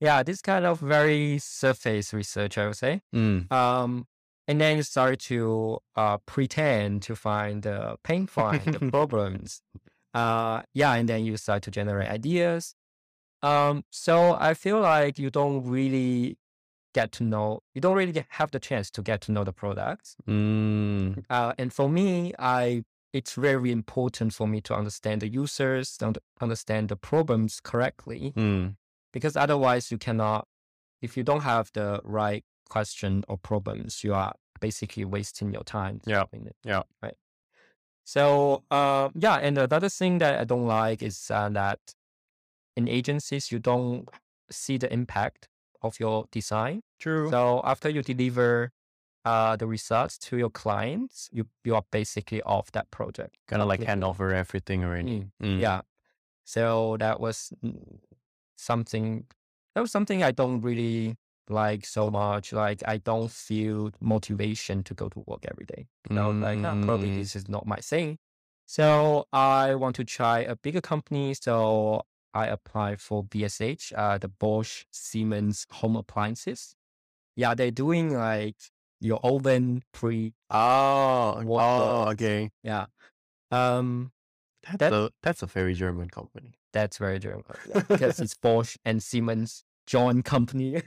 Yeah, 0.00 0.22
this 0.22 0.40
kind 0.42 0.64
of 0.66 0.80
very 0.80 1.38
surface 1.38 2.12
research, 2.12 2.58
I 2.58 2.66
would 2.68 2.76
say. 2.76 3.00
Mm. 3.14 3.50
Um, 3.50 4.06
and 4.48 4.60
then 4.60 4.76
you 4.76 4.82
start 4.82 5.18
to 5.20 5.78
uh, 5.96 6.18
pretend 6.18 7.02
to 7.02 7.16
find 7.16 7.62
the 7.62 7.96
pain 8.04 8.26
point, 8.26 8.64
the 8.64 8.90
problems. 8.90 9.60
Uh, 10.14 10.62
yeah, 10.72 10.94
and 10.94 11.08
then 11.08 11.24
you 11.24 11.36
start 11.36 11.62
to 11.64 11.70
generate 11.70 12.08
ideas. 12.08 12.74
Um, 13.42 13.84
so 13.90 14.36
I 14.38 14.54
feel 14.54 14.80
like 14.80 15.18
you 15.18 15.30
don't 15.30 15.64
really 15.66 16.38
get 16.94 17.12
to 17.12 17.24
know, 17.24 17.60
you 17.74 17.80
don't 17.80 17.94
really 17.96 18.12
get, 18.12 18.26
have 18.30 18.50
the 18.50 18.58
chance 18.58 18.90
to 18.92 19.02
get 19.02 19.20
to 19.22 19.32
know 19.32 19.44
the 19.44 19.52
products. 19.52 20.16
Mm. 20.26 21.24
Uh, 21.28 21.52
and 21.58 21.72
for 21.72 21.88
me, 21.88 22.32
I 22.38 22.84
it's 23.12 23.34
very 23.34 23.70
important 23.72 24.34
for 24.34 24.46
me 24.46 24.60
to 24.60 24.74
understand 24.74 25.22
the 25.22 25.28
users, 25.28 25.96
to 25.98 26.14
understand 26.40 26.88
the 26.88 26.96
problems 26.96 27.60
correctly, 27.62 28.32
Mm. 28.36 28.76
because 29.12 29.36
otherwise 29.36 29.90
you 29.90 29.98
cannot. 29.98 30.46
If 31.02 31.16
you 31.16 31.22
don't 31.22 31.42
have 31.42 31.70
the 31.72 32.00
right 32.04 32.44
question 32.68 33.24
or 33.28 33.36
problems, 33.38 34.02
you 34.04 34.14
are 34.14 34.34
basically 34.60 35.04
wasting 35.04 35.52
your 35.52 35.64
time. 35.64 36.00
Yeah. 36.06 36.24
it, 36.32 36.56
Yeah. 36.64 36.82
Right. 37.02 37.14
So 38.04 38.62
uh, 38.70 39.08
yeah, 39.14 39.36
and 39.36 39.58
another 39.58 39.88
thing 39.88 40.18
that 40.18 40.38
I 40.40 40.44
don't 40.44 40.66
like 40.66 41.02
is 41.02 41.30
uh, 41.30 41.48
that 41.50 41.80
in 42.76 42.88
agencies 42.88 43.50
you 43.50 43.58
don't 43.58 44.08
see 44.50 44.78
the 44.78 44.92
impact 44.92 45.48
of 45.82 45.98
your 45.98 46.26
design. 46.30 46.82
True. 47.00 47.30
So 47.30 47.60
after 47.64 47.88
you 47.88 48.02
deliver 48.02 48.70
uh, 49.24 49.56
the 49.56 49.66
results 49.66 50.18
to 50.18 50.36
your 50.36 50.50
clients, 50.50 51.28
you 51.32 51.46
you 51.64 51.74
are 51.74 51.84
basically 51.90 52.42
off 52.42 52.70
that 52.72 52.90
project. 52.90 53.36
kind 53.48 53.60
of 53.60 53.68
like 53.68 53.82
hand 53.82 54.04
over 54.04 54.32
everything 54.32 54.84
already. 54.84 55.26
Mm, 55.42 55.56
Mm. 55.56 55.60
Yeah. 55.60 55.80
So 56.44 56.96
that 56.98 57.18
was 57.18 57.52
something 58.56 59.26
that 59.74 59.80
was 59.80 59.90
something 59.90 60.22
I 60.22 60.30
don't 60.30 60.60
really 60.60 61.16
like 61.48 61.86
so 61.86 62.10
much. 62.10 62.52
Like 62.52 62.82
I 62.86 62.98
don't 62.98 63.30
feel 63.30 63.90
motivation 64.00 64.82
to 64.84 64.94
go 64.94 65.08
to 65.08 65.24
work 65.26 65.44
every 65.50 65.66
day. 65.66 65.86
So 66.08 66.30
like 66.30 66.58
ah, 66.64 66.76
probably 66.84 67.10
Mm. 67.10 67.16
this 67.16 67.36
is 67.36 67.48
not 67.48 67.66
my 67.66 67.76
thing. 67.76 68.18
So 68.66 69.26
I 69.32 69.74
want 69.76 69.96
to 69.96 70.04
try 70.04 70.40
a 70.40 70.56
bigger 70.56 70.80
company. 70.80 71.34
So 71.34 72.02
I 72.34 72.46
applied 72.48 73.00
for 73.00 73.24
BSH, 73.24 73.92
uh, 73.96 74.18
the 74.18 74.28
Bosch 74.28 74.84
Siemens 74.90 75.66
home 75.70 75.96
appliances. 75.96 76.74
Yeah, 77.36 77.54
they're 77.54 77.70
doing 77.70 78.12
like 78.14 78.56
your 79.00 79.20
oven 79.22 79.82
pre 79.92 80.32
Oh, 80.50 81.42
water. 81.44 81.64
oh, 81.82 82.10
okay. 82.12 82.50
Yeah. 82.62 82.86
Um, 83.50 84.12
That's 84.64 84.78
that 84.78 84.92
a 84.92 85.10
that's 85.22 85.42
a 85.42 85.46
very 85.46 85.74
German 85.74 86.08
company. 86.10 86.54
that's 86.72 86.98
very 86.98 87.18
German 87.18 87.44
yeah, 87.68 87.80
because 87.88 88.18
it's 88.20 88.34
Bosch 88.34 88.76
and 88.84 89.02
Siemens 89.02 89.64
joint 89.86 90.24
company. 90.24 90.82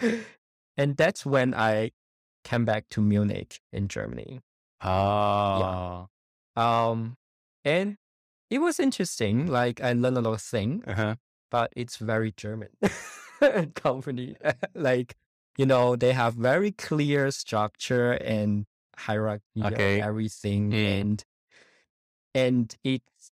and 0.76 0.96
that's 0.96 1.26
when 1.26 1.54
I 1.54 1.90
came 2.44 2.64
back 2.64 2.88
to 2.90 3.00
Munich 3.00 3.60
in 3.72 3.88
Germany. 3.88 4.40
Ah. 4.80 6.06
Um, 6.56 7.16
and 7.64 7.96
it 8.50 8.58
was 8.60 8.80
interesting. 8.80 9.46
Like 9.46 9.80
I 9.82 9.92
learned 9.92 10.18
a 10.18 10.20
lot 10.20 10.34
of 10.34 10.42
things, 10.42 10.84
Uh-huh. 10.86 11.16
but 11.50 11.72
it's 11.76 11.96
very 11.96 12.32
German 12.32 12.68
company. 13.74 14.36
like 14.74 15.16
you 15.56 15.66
know, 15.66 15.96
they 15.96 16.12
have 16.12 16.34
very 16.34 16.70
clear 16.70 17.30
structure 17.32 18.12
and 18.12 18.64
hierarchy 18.96 19.42
of 19.60 19.72
Okay. 19.72 20.00
everything, 20.00 20.70
Mm. 20.70 21.00
and 21.00 21.24
and 22.34 22.76
it's 22.84 23.32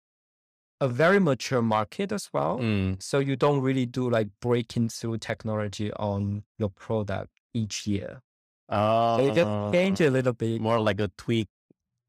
a 0.84 0.88
very 1.04 1.20
mature 1.20 1.62
market 1.62 2.12
as 2.12 2.26
well. 2.36 2.60
Mm. 2.60 3.02
So 3.02 3.20
you 3.20 3.36
don't 3.36 3.62
really 3.68 3.86
do 3.88 4.04
like 4.18 4.28
breaking 4.42 4.90
through 4.90 5.18
technology 5.20 5.90
on 5.94 6.44
your 6.60 6.70
product 6.70 7.32
each 7.54 7.88
year. 7.88 8.22
So 8.70 9.20
you 9.26 9.32
just 9.42 9.52
change 9.74 10.02
Ah. 10.02 10.08
a 10.10 10.12
little 10.18 10.34
bit. 10.34 10.60
More 10.62 10.80
like 10.90 11.00
a 11.00 11.10
tweak 11.24 11.48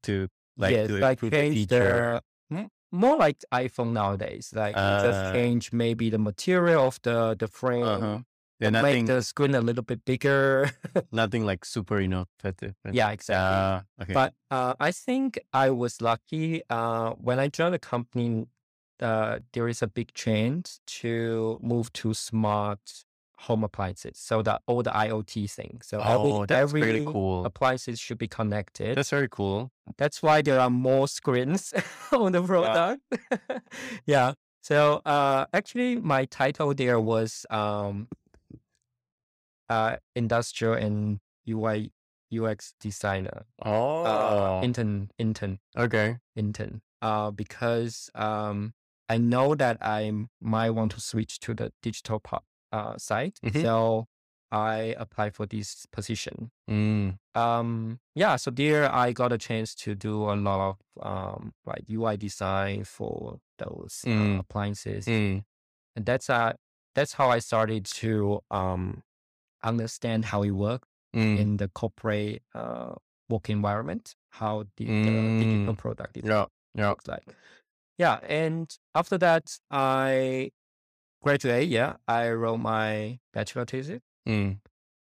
to 0.03 0.27
like 0.57 0.71
yes, 0.75 0.87
to 0.89 0.97
like 0.99 1.19
the 1.21 1.29
change 1.31 1.55
feature. 1.55 2.21
the 2.49 2.57
m- 2.57 2.69
more 2.91 3.17
like 3.25 3.37
iPhone 3.53 3.91
nowadays. 3.93 4.51
Like 4.55 4.75
you 4.75 4.91
just 5.07 5.21
Uh, 5.25 5.33
change 5.33 5.71
maybe 5.71 6.09
the 6.09 6.17
material 6.19 6.83
of 6.87 6.99
the 7.07 7.35
the 7.39 7.47
frame, 7.47 7.83
uh-huh. 7.85 8.19
Yeah, 8.59 8.71
make 8.71 9.05
the 9.05 9.19
screen 9.21 9.53
a 9.53 9.59
little 9.59 9.83
bit 9.83 10.05
bigger. 10.05 10.71
nothing 11.11 11.43
like 11.45 11.65
super 11.67 11.99
innovative. 11.99 12.73
yeah, 12.87 13.11
exactly. 13.11 13.59
Ah, 13.59 13.83
okay. 14.01 14.13
But 14.15 14.31
uh, 14.49 14.73
I 14.79 14.91
think 14.95 15.37
I 15.51 15.67
was 15.75 15.99
lucky. 15.99 16.63
Uh, 16.71 17.19
when 17.19 17.37
I 17.37 17.49
joined 17.51 17.73
the 17.75 17.83
company, 17.83 18.47
uh, 19.01 19.39
there 19.53 19.67
is 19.67 19.81
a 19.81 19.87
big 19.87 20.13
change 20.13 20.79
to 21.01 21.59
move 21.61 21.91
to 21.93 22.13
smart 22.13 22.79
home 23.39 23.63
appliances. 23.63 24.17
So 24.17 24.41
that 24.43 24.61
all 24.65 24.81
the 24.81 24.91
IoT 24.91 25.49
thing. 25.51 25.81
So 25.83 25.99
every, 25.99 26.31
Oh, 26.31 26.45
that's 26.45 26.61
every 26.61 26.81
really 26.81 27.05
cool. 27.05 27.45
appliances 27.45 27.99
should 27.99 28.17
be 28.17 28.27
connected. 28.27 28.97
That's 28.97 29.09
very 29.09 29.27
cool. 29.29 29.71
That's 29.97 30.23
why 30.23 30.41
there 30.41 30.59
are 30.59 30.69
more 30.69 31.07
screens 31.07 31.73
on 32.13 32.31
the 32.31 32.41
product. 32.41 33.01
yeah. 34.05 34.33
So 34.63 35.01
uh, 35.05 35.45
actually, 35.53 35.97
my 35.97 36.25
title 36.25 36.73
there 36.73 36.99
was 36.99 37.45
um, 37.51 38.07
uh, 39.69 39.97
industrial 40.15 40.73
and 40.73 41.19
UI 41.47 41.91
UX 42.33 42.73
designer. 42.79 43.45
Uh, 43.63 43.69
Oh, 43.69 44.61
intern, 44.63 45.11
intern, 45.19 45.59
okay. 45.77 46.17
intern. 46.35 46.81
Uh, 47.01 47.29
because 47.31 48.09
um, 48.15 48.73
I 49.09 49.17
know 49.17 49.55
that 49.55 49.77
I 49.81 50.11
might 50.41 50.71
want 50.71 50.91
to 50.93 50.99
switch 51.01 51.39
to 51.41 51.53
the 51.53 51.71
digital 51.81 52.19
part, 52.19 52.43
uh, 52.71 52.97
side. 52.97 53.33
Mhm. 53.43 53.61
So 53.61 54.07
I 54.51 54.95
applied 54.97 55.35
for 55.35 55.45
this 55.45 55.85
position. 55.91 56.51
Mm. 56.69 57.17
Um, 57.35 57.99
yeah, 58.15 58.35
so 58.37 58.51
there 58.51 58.91
I 58.93 59.11
got 59.11 59.31
a 59.33 59.37
chance 59.37 59.75
to 59.75 59.95
do 59.95 60.23
a 60.29 60.35
lot 60.35 60.59
of 60.69 60.77
um, 61.05 61.53
like 61.65 61.83
UI 61.89 62.17
design 62.17 62.83
for 62.85 63.39
those 63.57 64.03
uh, 64.05 64.09
Mm. 64.09 64.39
appliances, 64.39 65.05
Mm. 65.05 65.43
and 65.95 66.05
that's 66.05 66.29
uh 66.29 66.53
that's 66.95 67.13
how 67.13 67.29
I 67.29 67.39
started 67.39 67.85
to 67.85 68.41
um 68.51 69.03
understand 69.63 70.25
how 70.25 70.43
it 70.43 70.51
works 70.51 70.87
Mm. 71.15 71.37
in 71.39 71.57
the 71.57 71.67
corporate 71.69 72.43
uh 72.53 72.95
work 73.29 73.49
environment, 73.49 74.15
how 74.29 74.65
the, 74.77 74.85
the 74.85 75.11
digital 75.39 75.73
Mm. 75.73 75.77
product 75.77 76.17
is- 76.17 76.25
Yeah. 76.25 76.45
Yeah. 76.75 76.89
looks 76.89 77.07
like. 77.07 77.25
Yeah, 77.97 78.19
and 78.27 78.69
after 78.93 79.17
that 79.19 79.57
I 79.71 80.51
graduate. 81.21 81.69
Yeah, 81.69 81.95
I 82.07 82.29
wrote 82.31 82.57
my 82.57 83.19
bachelor 83.33 83.65
thesis. 83.65 84.01
Mm. 84.27 84.57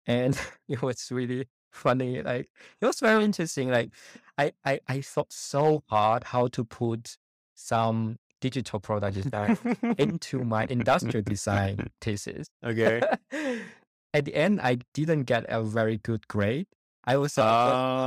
and 0.07 0.39
it 0.69 0.81
was 0.81 1.11
really 1.11 1.45
funny. 1.71 2.21
Like 2.21 2.49
it 2.81 2.85
was 2.85 2.99
very 2.99 3.23
interesting. 3.23 3.69
Like 3.69 3.91
I 4.37 4.51
I, 4.65 4.79
I 4.87 5.01
thought 5.01 5.31
so 5.33 5.83
hard 5.89 6.23
how 6.25 6.47
to 6.47 6.63
put 6.63 7.17
some 7.55 8.17
digital 8.41 8.79
product 8.79 9.15
design 9.21 9.57
into 9.97 10.39
my 10.45 10.65
industrial 10.69 11.21
design 11.23 11.89
thesis. 12.01 12.47
Okay. 12.63 13.01
At 14.13 14.25
the 14.25 14.33
end, 14.33 14.59
I 14.61 14.79
didn't 14.95 15.23
get 15.23 15.45
a 15.49 15.61
very 15.61 15.97
good 15.97 16.27
grade. 16.27 16.65
I 17.05 17.17
was 17.17 17.37
uh, 17.37 17.43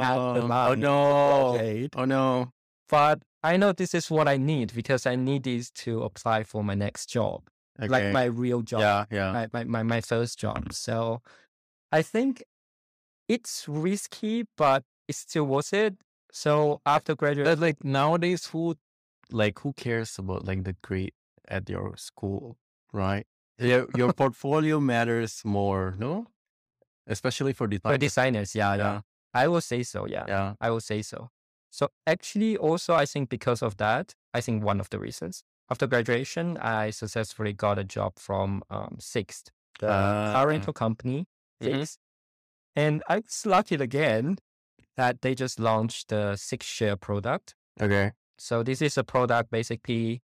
at 0.02 0.14
the 0.34 0.40
Oh, 0.40 0.42
oh 0.42 0.46
mark 0.48 0.78
no. 0.78 1.52
grade, 1.58 1.90
Oh 1.96 2.04
no. 2.04 2.50
but 2.88 3.22
I 3.42 3.56
know 3.56 3.72
this 3.72 3.94
is 3.94 4.10
what 4.10 4.28
I 4.28 4.36
need 4.36 4.72
because 4.74 5.06
I 5.06 5.16
need 5.16 5.42
this 5.44 5.70
to 5.84 6.02
apply 6.02 6.44
for 6.44 6.62
my 6.62 6.74
next 6.74 7.06
job, 7.06 7.42
like 7.78 8.12
my 8.12 8.24
real 8.24 8.62
job, 8.62 8.80
Yeah, 8.80 9.04
yeah. 9.10 9.32
my, 9.32 9.48
my, 9.52 9.64
my, 9.64 9.82
my 9.82 10.00
first 10.00 10.38
job. 10.38 10.72
So 10.72 11.22
I 11.90 12.02
think 12.02 12.44
it's 13.28 13.66
risky, 13.68 14.44
but 14.56 14.84
it's 15.08 15.18
still 15.18 15.44
worth 15.44 15.72
it. 15.72 15.96
So 16.30 16.80
after 16.86 17.14
graduation, 17.14 17.44
But 17.52 17.58
uh, 17.58 17.66
like 17.66 17.84
nowadays, 17.84 18.46
who 18.46 18.76
like 19.30 19.58
who 19.60 19.72
cares 19.72 20.18
about 20.18 20.46
like 20.46 20.64
the 20.64 20.76
grade 20.82 21.12
at 21.48 21.68
your 21.68 21.96
school, 21.96 22.56
right? 22.92 23.26
Your 23.58 23.86
your 23.96 24.12
portfolio 24.12 24.80
matters 24.80 25.42
more, 25.44 25.94
no? 25.98 26.26
Especially 27.06 27.52
for 27.52 27.66
designers. 27.66 27.94
for 27.94 27.98
designers, 27.98 28.54
yeah, 28.54 28.74
yeah, 28.74 28.78
Yeah, 28.78 29.00
I 29.34 29.48
will 29.48 29.60
say 29.60 29.82
so. 29.82 30.06
Yeah, 30.06 30.24
yeah. 30.28 30.54
I 30.60 30.70
will 30.70 30.80
say 30.80 31.02
so. 31.02 31.30
So 31.72 31.88
actually, 32.06 32.56
also, 32.58 32.94
I 32.94 33.06
think 33.06 33.30
because 33.30 33.62
of 33.62 33.76
that, 33.78 34.14
I 34.34 34.40
think 34.42 34.62
one 34.62 34.78
of 34.80 34.90
the 34.90 34.98
reasons 34.98 35.42
after 35.70 35.86
graduation, 35.86 36.58
I 36.58 36.90
successfully 36.90 37.54
got 37.54 37.78
a 37.78 37.84
job 37.84 38.18
from 38.18 38.62
um, 38.68 38.96
Sixt, 39.00 39.50
the 39.80 39.86
car 39.88 40.44
Uh, 40.44 40.52
rental 40.52 40.74
company, 40.74 41.24
mhm. 41.62 41.66
Sixt. 41.80 41.98
And 42.76 43.02
I 43.08 43.16
was 43.24 43.46
lucky 43.46 43.76
again 43.76 44.36
that 44.96 45.22
they 45.22 45.34
just 45.34 45.58
launched 45.58 46.08
the 46.08 46.36
Sixt 46.36 46.68
Share 46.68 46.96
product. 46.96 47.54
Okay. 47.80 48.12
So 48.38 48.62
this 48.62 48.82
is 48.82 48.98
a 48.98 49.04
product 49.04 49.50
basically 49.50 50.20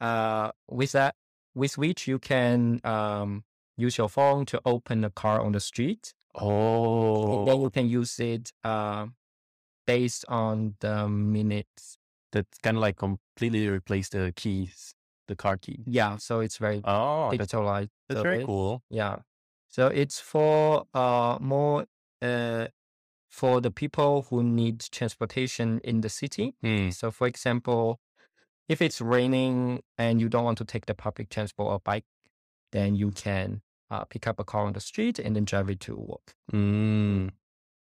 uh, 0.00 0.50
with 0.68 0.92
that 0.92 1.14
with 1.54 1.78
which 1.78 2.06
you 2.08 2.18
can 2.18 2.80
um, 2.84 3.44
use 3.76 3.96
your 3.98 4.08
phone 4.08 4.44
to 4.46 4.60
open 4.64 5.04
a 5.04 5.10
car 5.10 5.40
on 5.40 5.52
the 5.52 5.60
street, 5.60 6.12
and 6.34 7.46
then 7.46 7.56
Oh, 7.56 7.62
you 7.62 7.70
can 7.70 7.88
use 7.88 8.18
it 8.18 8.52
uh, 8.64 9.06
based 9.86 10.24
on 10.28 10.74
the 10.80 11.08
minutes. 11.08 11.98
that's 12.32 12.58
kind 12.58 12.76
of 12.76 12.80
like 12.82 12.96
completely 12.96 13.68
replace 13.68 14.08
the 14.10 14.32
keys, 14.36 14.94
the 15.28 15.36
car 15.36 15.56
key. 15.56 15.80
Yeah, 15.86 16.16
so 16.18 16.40
it's 16.40 16.58
very 16.58 16.80
Oh, 16.84 17.30
that's 17.36 17.52
digitalized. 17.52 17.90
that's 18.08 18.22
very 18.22 18.36
service. 18.36 18.46
cool. 18.46 18.82
Yeah, 18.90 19.16
so 19.68 19.86
it's 19.88 20.20
for 20.20 20.86
uh, 20.94 21.38
more 21.40 21.86
uh, 22.22 22.66
for 23.30 23.60
the 23.60 23.70
people 23.70 24.26
who 24.30 24.42
need 24.42 24.80
transportation 24.80 25.80
in 25.84 26.00
the 26.00 26.08
city. 26.08 26.54
Hmm. 26.62 26.90
So, 26.90 27.10
for 27.10 27.26
example, 27.26 28.00
if 28.68 28.80
it's 28.82 29.00
raining 29.00 29.82
and 29.98 30.20
you 30.20 30.28
don't 30.28 30.44
want 30.44 30.58
to 30.58 30.64
take 30.64 30.86
the 30.86 30.94
public 30.94 31.28
transport 31.28 31.70
or 31.72 31.80
bike, 31.80 32.04
then 32.72 32.96
you 32.96 33.10
can 33.12 33.62
uh, 33.90 34.04
pick 34.04 34.26
up 34.26 34.40
a 34.40 34.44
car 34.44 34.66
on 34.66 34.72
the 34.72 34.80
street 34.80 35.18
and 35.18 35.36
then 35.36 35.44
drive 35.44 35.70
it 35.70 35.80
to 35.80 35.94
work. 35.96 36.34
Mm. 36.52 37.30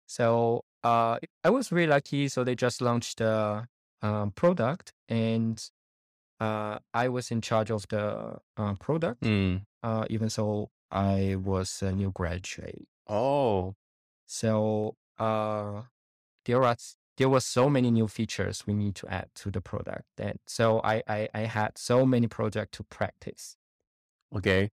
So 0.07 0.64
uh, 0.85 1.19
I 1.45 1.51
was 1.51 1.73
really 1.73 1.89
lucky. 1.89 2.29
So 2.29 2.45
they 2.45 2.55
just 2.55 2.81
launched 2.81 3.19
the 3.19 3.67
um, 4.03 4.31
product, 4.33 4.93
and 5.09 5.63
uh, 6.41 6.79
I 6.95 7.09
was 7.09 7.31
in 7.31 7.41
charge 7.41 7.71
of 7.71 7.87
the 7.89 8.39
uh, 8.57 8.75
product. 8.75 9.23
Mm. 9.23 9.63
Uh, 9.83 10.05
even 10.11 10.31
so, 10.31 10.71
I 10.91 11.37
was 11.37 11.83
a 11.83 11.93
new 11.93 12.11
graduate. 12.13 12.87
Oh, 13.09 13.75
So 14.27 14.97
uh, 15.19 15.83
there 16.45 16.61
was 16.61 16.97
there 17.17 17.29
were 17.29 17.41
so 17.41 17.69
many 17.69 17.91
new 17.91 18.07
features 18.09 18.64
we 18.67 18.75
need 18.75 18.95
to 18.97 19.09
add 19.09 19.29
to 19.37 19.51
the 19.51 19.61
product. 19.61 20.05
And 20.19 20.38
so 20.47 20.81
I 20.85 21.03
I, 21.09 21.29
I 21.35 21.41
had 21.41 21.79
so 21.79 22.07
many 22.07 22.29
projects 22.29 22.77
to 22.79 22.85
practice. 22.85 23.57
okay. 24.35 24.71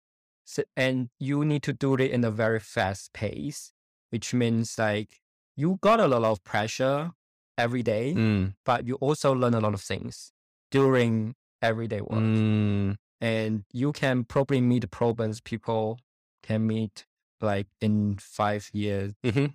So, 0.47 0.63
and 0.77 1.09
you 1.19 1.43
need 1.43 1.63
to 1.63 1.73
do 1.73 1.95
it 1.95 2.11
in 2.11 2.23
a 2.23 2.29
very 2.31 2.59
fast 2.59 3.13
pace, 3.13 3.71
which 4.11 4.33
means 4.33 4.77
like 4.77 5.19
you 5.55 5.77
got 5.81 5.99
a 5.99 6.07
lot 6.07 6.23
of 6.23 6.43
pressure 6.43 7.11
every 7.57 7.83
day, 7.83 8.13
Mm. 8.13 8.53
but 8.65 8.85
you 8.87 8.95
also 8.95 9.33
learn 9.33 9.53
a 9.53 9.59
lot 9.59 9.73
of 9.73 9.81
things 9.81 10.31
during 10.71 11.35
everyday 11.61 12.01
work. 12.01 12.19
Mm. 12.19 12.97
And 13.21 13.63
you 13.71 13.91
can 13.93 14.23
probably 14.25 14.61
meet 14.61 14.89
problems 14.91 15.39
people 15.41 15.99
can 16.43 16.67
meet 16.67 17.05
like 17.41 17.67
in 17.81 18.17
five 18.17 18.69
years. 18.73 19.13
hmm 19.23 19.47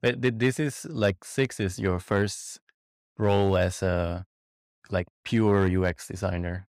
But 0.00 0.22
this 0.38 0.58
is 0.58 0.86
like 0.86 1.24
Sixt 1.24 1.60
is 1.60 1.78
your 1.78 1.98
first 2.00 2.60
role 3.18 3.56
as 3.56 3.82
a 3.82 4.24
like 4.90 5.06
pure 5.24 5.66
UX 5.68 6.08
designer. 6.08 6.66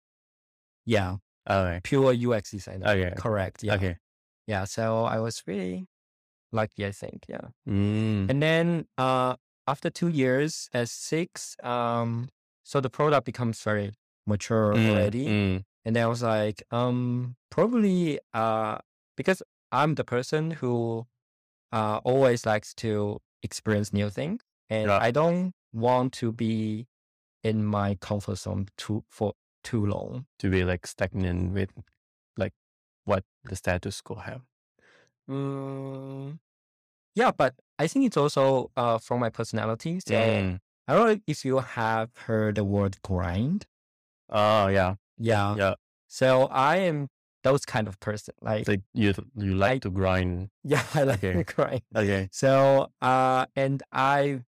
Yeah, 0.86 1.18
Okay. 1.50 1.82
pure 1.84 2.14
UX 2.14 2.52
designer. 2.52 2.88
Okay. 2.88 3.14
Correct. 3.18 3.64
Yeah. 3.64 3.76
Okay. 3.76 3.98
Yeah. 4.48 4.66
So 4.66 5.04
I 5.06 5.20
was 5.20 5.44
really 5.46 5.88
lucky, 6.52 6.86
I 6.86 6.92
think. 6.92 7.26
Yeah. 7.28 7.50
Mm. 7.68 8.30
And 8.30 8.42
then 8.42 8.88
uh, 8.98 9.36
after 9.68 9.90
two 9.90 10.08
years 10.10 10.70
at 10.74 10.90
Sixt, 10.90 11.62
um, 11.64 12.30
so 12.64 12.80
the 12.82 12.90
product 12.90 13.26
becomes 13.26 13.62
very 13.62 13.92
mature 14.28 14.74
Mm. 14.74 14.90
already. 14.90 15.26
Mm. 15.28 15.64
And 15.86 15.96
then 15.96 16.04
I 16.04 16.08
was 16.08 16.22
like, 16.24 16.62
um, 16.72 17.36
probably 17.50 18.20
uh, 18.34 18.78
because 19.16 19.42
I'm 19.72 19.96
the 19.96 20.04
person 20.04 20.52
who 20.52 21.06
uh, 21.72 22.00
always 22.04 22.46
likes 22.46 22.74
to 22.76 23.20
experience 23.44 23.94
new 23.94 24.10
things, 24.10 24.42
and 24.70 24.88
Yeah. 24.88 25.00
I 25.02 25.12
don't 25.12 25.54
want 25.72 26.14
to 26.14 26.32
be 26.32 26.88
in 27.44 27.64
my 27.64 27.96
comfort 27.96 28.38
zone 28.38 28.68
too 28.78 29.04
for 29.08 29.34
too 29.64 29.86
long. 29.86 30.26
To 30.40 30.50
be 30.50 30.64
like 30.64 30.86
stagnant 30.88 31.54
with 31.54 31.70
like 32.38 32.54
what 33.06 33.24
the 33.44 33.56
status 33.56 34.02
quo 34.02 34.16
have. 34.18 34.42
Mm, 35.30 36.40
yeah, 37.16 37.32
but 37.32 37.54
I 37.78 37.88
think 37.88 38.06
it's 38.06 38.18
also 38.18 38.72
uh, 38.76 38.98
from 38.98 39.20
my 39.20 39.30
personality. 39.30 40.00
So 40.06 40.14
Mm. 40.16 40.60
I 40.88 40.94
don't 40.96 41.08
know 41.08 41.22
if 41.28 41.46
you 41.46 41.60
have 41.60 42.10
heard 42.26 42.56
the 42.56 42.64
word 42.64 42.98
grind. 43.04 43.68
Oh 44.30 44.68
yeah. 44.68 44.96
Yeah. 45.18 45.56
Yeah. 45.56 45.74
So 46.08 46.48
I 46.52 46.78
am 46.78 47.08
those 47.44 47.64
kind 47.66 47.88
of 47.88 48.00
person. 48.00 48.34
Like, 48.42 48.68
you 48.94 49.14
you 49.36 49.54
like 49.56 49.72
I- 49.72 49.80
to 49.80 49.90
grind. 49.92 50.50
yeah, 50.64 50.84
I 50.94 51.04
like 51.04 51.24
Okay. 51.24 51.44
to 51.44 51.54
grind. 51.56 51.82
Okay. 51.96 52.28
So, 52.32 52.90
uh, 53.02 53.46
and 53.56 53.82
I, 53.92 54.42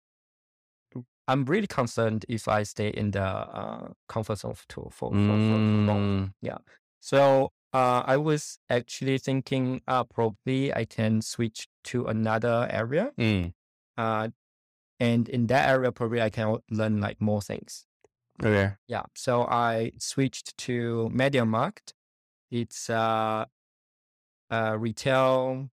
I'm 1.26 1.44
really 1.44 1.66
concerned 1.66 2.24
if 2.28 2.48
I 2.48 2.62
stay 2.62 2.88
in 2.88 3.10
the 3.10 3.22
uh, 3.22 3.88
comfort 4.08 4.38
zone 4.38 4.54
for 4.54 4.90
for, 4.90 4.90
for, 4.90 5.10
for 5.10 5.12
too 5.12 5.84
long. 5.86 6.32
Mm. 6.42 6.58
So, 7.00 7.50
uh, 7.72 8.02
I 8.06 8.16
was 8.16 8.58
actually 8.70 9.18
thinking, 9.18 9.82
uh, 9.86 10.04
probably 10.04 10.72
I 10.74 10.84
can 10.84 11.20
switch 11.22 11.68
to 11.84 12.06
another 12.06 12.66
area. 12.70 13.12
Mm. 13.18 13.52
Uh, 13.96 14.28
and 15.00 15.28
in 15.28 15.46
that 15.48 15.68
area, 15.68 15.92
probably 15.92 16.20
I 16.22 16.30
can 16.30 16.56
learn 16.70 17.00
like 17.00 17.20
more 17.20 17.42
things. 17.42 17.84
Okay. 18.42 18.74
Yeah. 18.86 19.02
So 19.14 19.42
I 19.42 19.92
switched 19.98 20.56
to 20.58 21.10
MediaMarkt. 21.12 21.92
It's 22.50 22.88
uh, 22.88 23.44
a 24.50 24.78
retail 24.78 25.68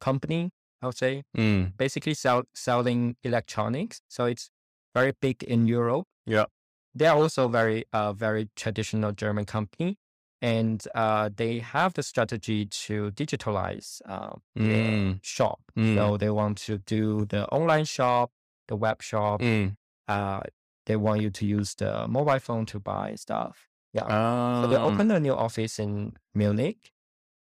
company, 0.00 0.50
I 0.82 0.86
would 0.86 0.96
say, 0.96 1.24
Mm. 1.36 1.76
basically 1.76 2.14
sell, 2.14 2.44
selling 2.54 3.16
electronics. 3.22 4.00
So 4.08 4.24
it's 4.26 4.50
very 4.94 5.12
big 5.20 5.42
in 5.42 5.66
Europe. 5.66 6.06
Yeah. 6.26 6.46
They're 6.94 7.12
also 7.12 7.48
very, 7.48 7.84
uh, 7.92 8.12
very 8.12 8.48
traditional 8.54 9.12
German 9.12 9.44
company. 9.44 9.98
And 10.44 10.86
uh, 10.94 11.30
they 11.34 11.60
have 11.60 11.94
the 11.94 12.02
strategy 12.02 12.66
to 12.86 13.10
digitalize 13.12 13.88
uh, 14.14 14.34
Mm. 14.58 15.18
shop. 15.22 15.60
Mm. 15.76 15.94
So 15.94 16.16
they 16.18 16.30
want 16.30 16.58
to 16.66 16.78
do 16.78 17.24
the 17.24 17.42
online 17.48 17.86
shop, 17.86 18.30
the 18.68 18.76
web 18.76 19.00
shop. 19.02 19.40
Mm. 19.40 19.76
Uh, 20.06 20.40
they 20.86 20.96
want 20.96 21.22
you 21.22 21.30
to 21.30 21.44
use 21.58 21.74
the 21.82 22.06
mobile 22.08 22.38
phone 22.40 22.66
to 22.66 22.78
buy 22.78 23.14
stuff. 23.16 23.56
Yeah. 23.94 24.06
Ah. 24.06 24.62
So 24.62 24.68
they 24.68 24.76
opened 24.76 25.12
a 25.12 25.20
new 25.20 25.32
office 25.46 25.78
in 25.78 26.12
Munich. 26.34 26.92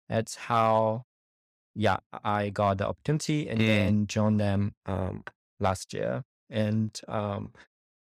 That's 0.08 0.36
how, 0.48 1.04
yeah, 1.76 1.98
I 2.24 2.50
got 2.52 2.78
the 2.78 2.88
opportunity 2.88 3.50
and 3.50 3.60
Mm. 3.60 3.68
then 3.68 4.08
joined 4.08 4.40
them 4.40 4.62
um, 4.86 5.24
last 5.60 5.94
year. 5.94 6.24
And 6.50 6.92
um, 7.08 7.52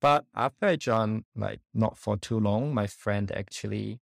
but 0.00 0.26
after 0.34 0.66
I 0.66 0.76
joined, 0.76 1.24
like 1.34 1.60
not 1.72 1.96
for 1.98 2.16
too 2.16 2.38
long, 2.38 2.74
my 2.74 2.86
friend 2.86 3.32
actually 3.32 4.00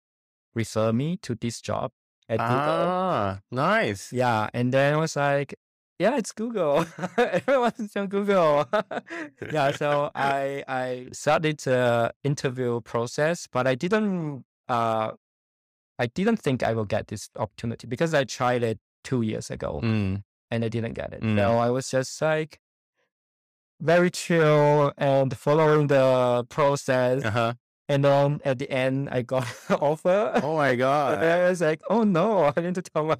referred 0.53 0.93
me 0.93 1.17
to 1.17 1.35
this 1.35 1.61
job 1.61 1.91
at 2.29 2.39
Google. 2.39 2.55
Ah, 2.55 3.39
nice. 3.51 4.11
Yeah, 4.13 4.49
and 4.53 4.73
then 4.73 4.93
I 4.93 4.97
was 4.97 5.15
like, 5.15 5.55
yeah, 5.99 6.17
it's 6.17 6.31
Google. 6.31 6.85
Everyone's 7.17 7.95
on 7.95 8.07
Google. 8.07 8.67
yeah, 9.51 9.71
so 9.71 10.09
I 10.15 10.63
I 10.67 11.07
started 11.11 11.59
the 11.59 12.11
interview 12.23 12.81
process, 12.81 13.47
but 13.51 13.67
I 13.67 13.75
didn't 13.75 14.43
uh 14.67 15.11
I 15.99 16.07
didn't 16.07 16.37
think 16.37 16.63
I 16.63 16.73
will 16.73 16.85
get 16.85 17.07
this 17.07 17.29
opportunity 17.37 17.85
because 17.87 18.13
I 18.13 18.23
tried 18.23 18.63
it 18.63 18.79
two 19.03 19.21
years 19.21 19.51
ago. 19.51 19.79
Mm. 19.83 20.23
and 20.51 20.65
I 20.65 20.69
didn't 20.69 20.93
get 20.93 21.13
it. 21.13 21.21
Mm. 21.21 21.37
So 21.37 21.57
I 21.57 21.69
was 21.69 21.89
just 21.89 22.21
like 22.21 22.59
very 23.79 24.11
chill 24.11 24.91
and 24.97 25.35
following 25.35 25.87
the 25.87 26.45
process. 26.49 27.23
Uh-huh. 27.23 27.53
And 27.89 28.05
then 28.05 28.39
at 28.45 28.59
the 28.59 28.69
end, 28.71 29.09
I 29.11 29.21
got 29.21 29.45
an 29.69 29.75
offer. 29.81 30.39
Oh 30.43 30.55
my 30.55 30.75
god. 30.75 31.23
I 31.23 31.49
was 31.49 31.61
like, 31.61 31.81
oh 31.89 32.03
no, 32.03 32.51
I 32.55 32.61
need 32.61 32.75
to 32.75 32.81
tell 32.81 33.03
my 33.03 33.17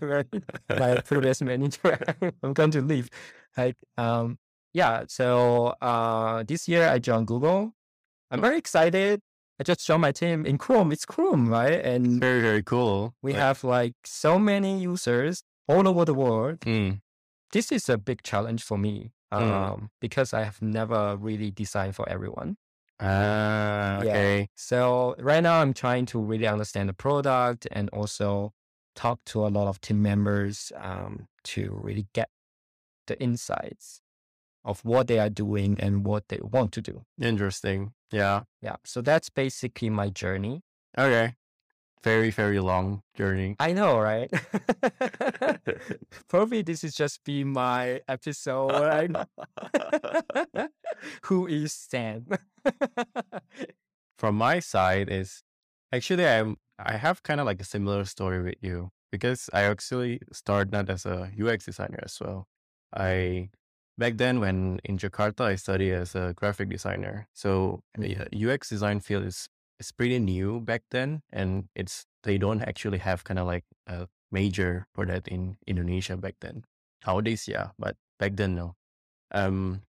my 0.70 1.02
previous 1.06 1.42
manager 1.42 1.98
I'm 2.44 2.54
going 2.54 2.72
to 2.72 2.82
leave. 2.82 3.10
Like, 3.58 3.76
um, 3.98 4.38
yeah. 4.74 5.04
So 5.08 5.76
uh, 5.82 6.44
this 6.48 6.68
year 6.70 6.88
I 6.88 7.00
joined 7.00 7.28
Google. 7.28 7.74
I'm 8.30 8.40
very 8.40 8.58
excited. 8.58 9.20
I 9.60 9.64
just 9.64 9.86
joined 9.86 10.02
my 10.02 10.12
team 10.14 10.46
in 10.46 10.58
Chrome. 10.58 10.92
It's 10.92 11.06
Chrome, 11.06 11.50
right? 11.50 11.84
And 11.86 12.20
Very 12.22 12.42
very 12.42 12.64
cool. 12.64 13.14
we 13.22 13.34
Like, 13.34 13.42
have 13.42 13.64
like 13.64 13.94
so 14.06 14.40
many 14.40 14.80
users 14.82 15.44
all 15.68 15.86
over 15.88 16.06
the 16.06 16.14
world. 16.16 16.62
mm, 16.62 17.02
This 17.52 17.72
is 17.74 17.90
a 17.90 17.98
big 17.98 18.24
challenge 18.24 18.64
for 18.64 18.78
me 18.78 19.12
um, 19.32 19.42
Mm. 19.44 19.90
because 20.00 20.34
I 20.34 20.44
have 20.44 20.62
never 20.62 21.18
really 21.18 21.52
designed 21.52 21.96
for 21.96 22.08
everyone. 22.08 22.56
Ah, 23.02 24.02
Yeah. 24.02 24.10
okay. 24.12 24.48
So 24.56 25.16
right 25.20 25.42
now 25.44 25.62
I'm 25.62 25.74
trying 25.74 26.06
to 26.08 26.20
really 26.20 26.48
understand 26.48 26.90
the 26.90 26.94
product 26.94 27.68
and 27.72 27.90
also 27.90 28.54
talk 28.96 29.20
to 29.26 29.46
a 29.46 29.50
lot 29.50 29.68
of 29.68 29.82
team 29.82 30.02
members 30.02 30.72
um, 30.76 31.28
to 31.46 31.80
really 31.82 32.08
get 32.14 32.30
the 33.08 33.20
insights 33.22 34.02
of 34.64 34.84
what 34.86 35.08
they 35.08 35.18
are 35.20 35.30
doing 35.30 35.80
and 35.80 36.06
what 36.06 36.28
they 36.30 36.40
want 36.42 36.72
to 36.74 36.82
do. 36.82 37.04
Interesting. 37.20 37.94
Yeah. 38.12 38.44
Yeah. 38.62 38.76
So 38.86 39.02
that's 39.02 39.30
basically 39.30 39.90
my 39.90 40.10
journey. 40.10 40.62
Okay. 40.98 41.36
Very 42.04 42.32
very 42.32 42.60
long 42.60 43.04
journey. 43.16 43.56
I 43.60 43.74
know, 43.74 44.00
right? 44.00 44.32
Probably 46.28 46.64
this 46.64 46.84
is 46.84 46.96
just 46.96 47.24
be 47.24 47.44
my 47.44 48.02
episode. 48.08 48.72
Right? 48.72 49.12
Who 51.26 51.48
is 51.48 51.74
Stan? 51.74 52.26
From 54.18 54.36
my 54.36 54.60
side 54.60 55.10
is 55.10 55.44
actually 55.94 56.28
I'm 56.28 56.58
I 56.80 56.98
have 56.98 57.22
kind 57.22 57.40
of 57.40 57.46
like 57.46 57.62
a 57.62 57.66
similar 57.66 58.06
story 58.06 58.42
with 58.42 58.58
you 58.62 58.90
because 59.12 59.50
I 59.54 59.64
actually 59.64 60.22
started 60.34 60.72
not 60.72 60.90
as 60.90 61.06
a 61.06 61.30
UX 61.40 61.66
designer 61.66 62.00
as 62.02 62.18
well. 62.20 62.48
I 62.96 63.50
back 63.98 64.18
then 64.18 64.40
when 64.40 64.80
in 64.84 64.98
Jakarta 64.98 65.42
I 65.42 65.56
studied 65.56 65.94
as 65.94 66.16
a 66.16 66.34
graphic 66.36 66.70
designer. 66.70 67.28
So 67.34 67.84
mm-hmm. 67.98 68.24
the 68.32 68.52
UX 68.52 68.70
design 68.70 69.00
field 69.02 69.26
is 69.26 69.48
is 69.82 69.92
pretty 69.92 70.20
new 70.20 70.62
back 70.62 70.84
then 70.92 71.22
and 71.34 71.68
it's 71.76 72.06
they 72.24 72.38
don't 72.38 72.62
actually 72.62 73.00
have 73.02 73.26
kind 73.26 73.40
of 73.42 73.50
like 73.50 73.66
a 73.88 74.08
major 74.32 74.86
for 74.94 75.06
that 75.06 75.28
in 75.28 75.58
Indonesia 75.66 76.16
back 76.16 76.36
then. 76.40 76.64
Nowadays, 77.06 77.50
yeah, 77.50 77.74
but 77.82 77.98
back 78.22 78.38
then 78.38 78.56
no. 78.56 78.78
Um 79.34 79.82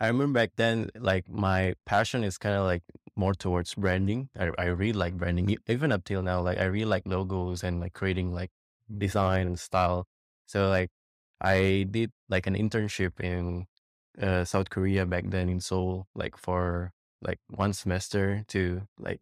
I 0.00 0.08
remember 0.08 0.40
back 0.40 0.52
then, 0.56 0.90
like 0.98 1.28
my 1.30 1.74
passion 1.86 2.24
is 2.24 2.36
kind 2.36 2.56
of 2.56 2.64
like 2.64 2.82
more 3.16 3.32
towards 3.34 3.74
branding. 3.74 4.28
I, 4.38 4.50
I 4.58 4.64
really 4.74 4.92
like 4.92 5.14
branding, 5.14 5.56
even 5.68 5.92
up 5.92 6.04
till 6.04 6.22
now. 6.22 6.40
Like 6.40 6.58
I 6.58 6.64
really 6.64 6.90
like 6.90 7.06
logos 7.06 7.62
and 7.62 7.80
like 7.80 7.92
creating 7.94 8.34
like 8.34 8.50
design 8.90 9.46
and 9.46 9.58
style. 9.58 10.06
So 10.46 10.68
like 10.68 10.90
I 11.40 11.86
did 11.88 12.10
like 12.28 12.46
an 12.46 12.56
internship 12.56 13.20
in 13.20 13.66
uh, 14.20 14.44
South 14.44 14.68
Korea 14.68 15.06
back 15.06 15.30
then 15.30 15.48
in 15.48 15.60
Seoul, 15.60 16.08
like 16.14 16.36
for 16.36 16.92
like 17.22 17.38
one 17.48 17.72
semester 17.72 18.44
to 18.48 18.82
like 18.98 19.20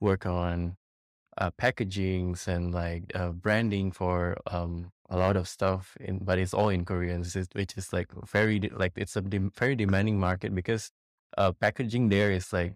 work 0.00 0.26
on 0.26 0.76
uh, 1.38 1.50
packagings 1.52 2.48
and 2.48 2.74
like 2.74 3.12
uh, 3.14 3.30
branding 3.30 3.92
for 3.92 4.36
um 4.50 4.90
a 5.10 5.16
lot 5.16 5.36
of 5.36 5.48
stuff 5.48 5.96
in 6.00 6.18
but 6.18 6.38
it's 6.38 6.52
all 6.54 6.68
in 6.68 6.84
Korean 6.84 7.20
which 7.54 7.76
is, 7.76 7.92
like 7.92 8.08
very 8.26 8.60
like 8.72 8.92
it's 8.96 9.16
a 9.16 9.22
dem- 9.22 9.52
very 9.56 9.74
demanding 9.76 10.18
market 10.20 10.54
because 10.54 10.90
uh 11.38 11.52
packaging 11.52 12.08
there 12.08 12.30
is 12.32 12.52
like 12.52 12.74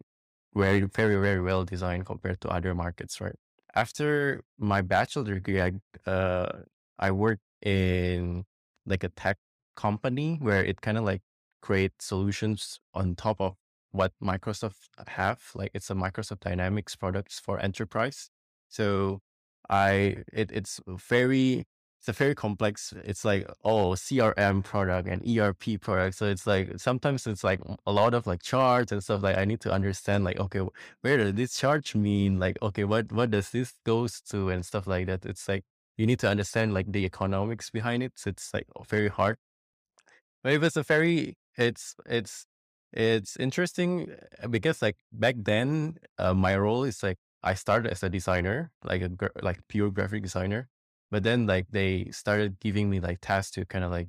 very 0.55 0.83
very 0.83 1.17
very 1.17 1.41
well 1.41 1.65
designed 1.65 2.07
compared 2.07 2.41
to 2.43 2.49
other 2.49 2.75
markets 2.75 3.21
right? 3.21 3.37
After 3.75 4.43
my 4.59 4.83
bachelor 4.83 5.35
degree 5.35 5.61
I 5.61 5.73
uh 6.11 6.63
I 6.99 7.11
worked 7.11 7.43
in 7.63 8.45
like 8.87 9.05
a 9.05 9.09
tech 9.11 9.39
company 9.77 10.39
where 10.41 10.65
it 10.65 10.81
kind 10.81 10.99
of 10.99 11.05
like 11.05 11.23
create 11.63 11.93
solutions 12.01 12.81
on 12.95 13.15
top 13.17 13.41
of 13.41 13.57
what 13.93 14.13
Microsoft 14.23 14.89
have 15.07 15.41
like 15.55 15.71
it's 15.75 15.91
a 15.91 15.95
Microsoft 15.95 16.41
Dynamics 16.41 16.97
products 16.97 17.39
for 17.39 17.61
enterprise 17.61 18.31
so 18.69 19.21
I 19.69 20.19
it 20.33 20.51
it's 20.53 20.81
very 20.87 21.65
it's 22.01 22.09
a 22.09 22.13
very 22.13 22.35
complex 22.35 22.93
it's 23.05 23.25
like 23.25 23.49
oh 23.65 23.91
CRM 23.91 24.65
product 24.65 25.09
and 25.09 25.23
ERP 25.25 25.81
product. 25.81 26.17
So 26.17 26.27
it's 26.27 26.47
like 26.49 26.81
sometimes 26.81 27.27
it's 27.29 27.45
like 27.45 27.61
a 27.87 27.93
lot 27.93 28.13
of 28.15 28.27
like 28.27 28.43
charts 28.43 28.91
and 28.91 29.03
stuff 29.05 29.23
like 29.23 29.39
I 29.39 29.45
need 29.45 29.61
to 29.61 29.73
understand 29.73 30.25
like 30.25 30.41
okay 30.41 30.63
where 31.03 31.17
does 31.17 31.35
this 31.35 31.57
charge 31.57 31.95
mean? 31.95 32.41
Like 32.41 32.59
okay 32.61 32.85
what 32.85 33.13
what 33.13 33.31
does 33.31 33.51
this 33.51 33.75
goes 33.87 34.21
to 34.31 34.49
and 34.49 34.67
stuff 34.67 34.87
like 34.89 35.07
that. 35.07 35.25
It's 35.25 35.49
like 35.49 35.63
you 35.97 36.07
need 36.07 36.19
to 36.21 36.29
understand 36.29 36.75
like 36.75 36.91
the 36.91 37.05
economics 37.05 37.71
behind 37.71 38.03
it. 38.03 38.13
So 38.17 38.31
it's 38.31 38.53
like 38.53 38.67
very 38.89 39.09
hard. 39.09 39.37
But 40.43 40.55
it 40.55 40.61
was 40.61 40.77
a 40.77 40.83
very 40.83 41.37
it's 41.57 41.95
it's 42.07 42.47
it's 42.93 43.37
interesting 43.37 44.13
uh, 44.43 44.49
because 44.49 44.83
like 44.83 44.97
back 45.13 45.37
then 45.39 45.97
uh, 46.19 46.35
my 46.35 46.57
role 46.57 46.85
is 46.85 47.03
like 47.03 47.19
I 47.43 47.55
started 47.55 47.91
as 47.91 48.03
a 48.03 48.09
designer, 48.11 48.71
like 48.85 49.03
a 49.03 49.11
like 49.43 49.61
pure 49.69 49.91
graphic 49.91 50.23
designer, 50.23 50.69
but 51.11 51.23
then 51.23 51.47
like 51.47 51.67
they 51.71 52.09
started 52.13 52.61
giving 52.61 52.91
me 52.91 53.01
like 53.01 53.19
tasks 53.21 53.53
to 53.53 53.65
kind 53.67 53.85
of 53.85 53.91
like 53.91 54.09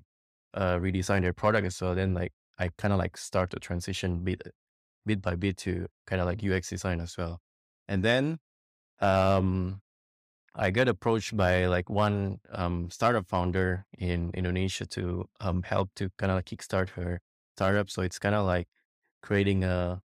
uh 0.53 0.77
redesign 0.77 1.21
their 1.21 1.33
product 1.33 1.73
So. 1.73 1.95
Then 1.95 2.13
like 2.13 2.33
I 2.59 2.69
kind 2.77 2.93
of 2.93 2.99
like 2.99 3.17
start 3.17 3.49
to 3.51 3.59
transition 3.59 4.23
bit 4.23 4.41
bit 5.05 5.21
by 5.21 5.35
bit 5.35 5.57
to 5.57 5.87
kind 6.07 6.21
of 6.21 6.27
like 6.27 6.43
UX 6.43 6.69
design 6.69 7.01
as 7.01 7.17
well. 7.17 7.41
And 7.87 8.03
then 8.03 8.39
um 8.99 9.81
I 10.55 10.71
got 10.71 10.87
approached 10.87 11.35
by 11.37 11.65
like 11.67 11.89
one 11.89 12.39
um 12.51 12.89
startup 12.91 13.27
founder 13.27 13.85
in 13.97 14.31
Indonesia 14.35 14.85
to 14.87 15.29
um 15.39 15.63
help 15.63 15.89
to 15.95 16.09
kind 16.17 16.31
of 16.31 16.37
like 16.37 16.45
kickstart 16.45 16.89
her 16.91 17.21
startup. 17.57 17.89
So 17.89 18.01
it's 18.03 18.19
kind 18.19 18.35
of 18.35 18.45
like 18.45 18.67
creating 19.23 19.63
a 19.63 20.03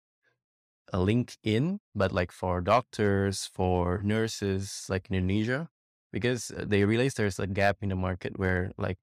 a 0.91 0.97
LinkedIn, 0.97 1.79
but 1.95 2.11
like 2.11 2.31
for 2.31 2.61
doctors, 2.61 3.47
for 3.47 4.01
nurses, 4.03 4.85
like 4.89 5.09
in 5.09 5.15
Indonesia, 5.15 5.69
because 6.11 6.51
uh, 6.51 6.65
they 6.67 6.85
realized 6.85 7.17
there's 7.17 7.39
a 7.39 7.47
gap 7.47 7.77
in 7.81 7.89
the 7.89 7.95
market 7.95 8.37
where 8.37 8.71
like 8.77 8.97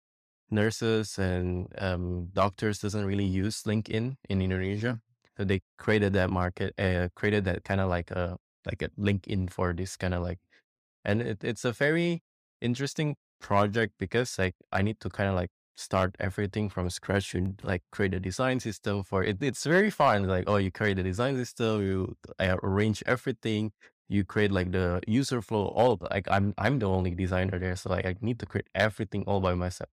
nurses 0.51 1.19
and 1.19 1.69
um, 1.79 2.29
doctors 2.33 2.79
doesn't 2.79 3.07
really 3.07 3.25
use 3.25 3.63
LinkedIn 3.65 4.17
in 4.29 4.43
Indonesia. 4.43 5.01
So 5.37 5.45
they 5.45 5.61
created 5.79 6.13
that 6.15 6.31
market, 6.31 6.75
uh, 6.79 7.09
created 7.17 7.45
that 7.47 7.65
kind 7.65 7.81
of 7.81 7.89
like 7.89 8.11
a 8.11 8.37
like 8.67 8.83
a 8.83 8.91
LinkedIn 9.01 9.51
for 9.51 9.73
this 9.73 9.97
kind 9.97 10.15
of 10.15 10.23
like, 10.23 10.39
and 11.05 11.23
it, 11.23 11.45
it's 11.45 11.65
a 11.65 11.73
very 11.73 12.23
interesting 12.61 13.17
project 13.41 13.95
because 13.99 14.39
like 14.39 14.55
I 14.73 14.83
need 14.83 15.01
to 15.01 15.11
kind 15.11 15.31
of 15.31 15.35
like 15.37 15.51
start 15.77 16.17
everything 16.21 16.69
from 16.69 16.91
scratch 16.91 17.35
and 17.35 17.61
like 17.65 17.83
create 17.93 18.15
a 18.15 18.21
design 18.21 18.61
system 18.61 19.03
for 19.05 19.25
it. 19.25 19.43
It's 19.43 19.65
very 19.65 19.91
fun. 19.91 20.25
Like, 20.29 20.45
oh, 20.47 20.57
you 20.57 20.71
create 20.71 20.99
a 20.99 21.03
design 21.03 21.37
system, 21.37 21.83
you 21.83 22.17
uh, 22.39 22.57
arrange 22.63 23.03
everything, 23.07 23.73
you 24.09 24.25
create 24.25 24.53
like 24.53 24.73
the 24.73 25.01
user 25.07 25.43
flow. 25.43 25.67
All 25.69 25.99
like 26.11 26.29
I'm 26.31 26.55
I'm 26.59 26.79
the 26.81 26.87
only 26.89 27.15
designer 27.15 27.59
there, 27.59 27.77
so 27.77 27.91
like 27.91 28.07
I 28.07 28.17
need 28.21 28.39
to 28.41 28.47
create 28.47 28.69
everything 28.75 29.25
all 29.27 29.41
by 29.41 29.55
myself, 29.55 29.91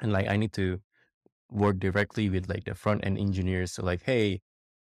and 0.00 0.12
like 0.12 0.28
I 0.28 0.36
need 0.36 0.52
to 0.54 0.80
work 1.50 1.78
directly 1.78 2.30
with 2.30 2.48
like 2.48 2.64
the 2.64 2.74
front 2.74 3.04
end 3.06 3.18
engineers. 3.18 3.72
So 3.74 3.84
like, 3.84 4.02
hey, 4.04 4.42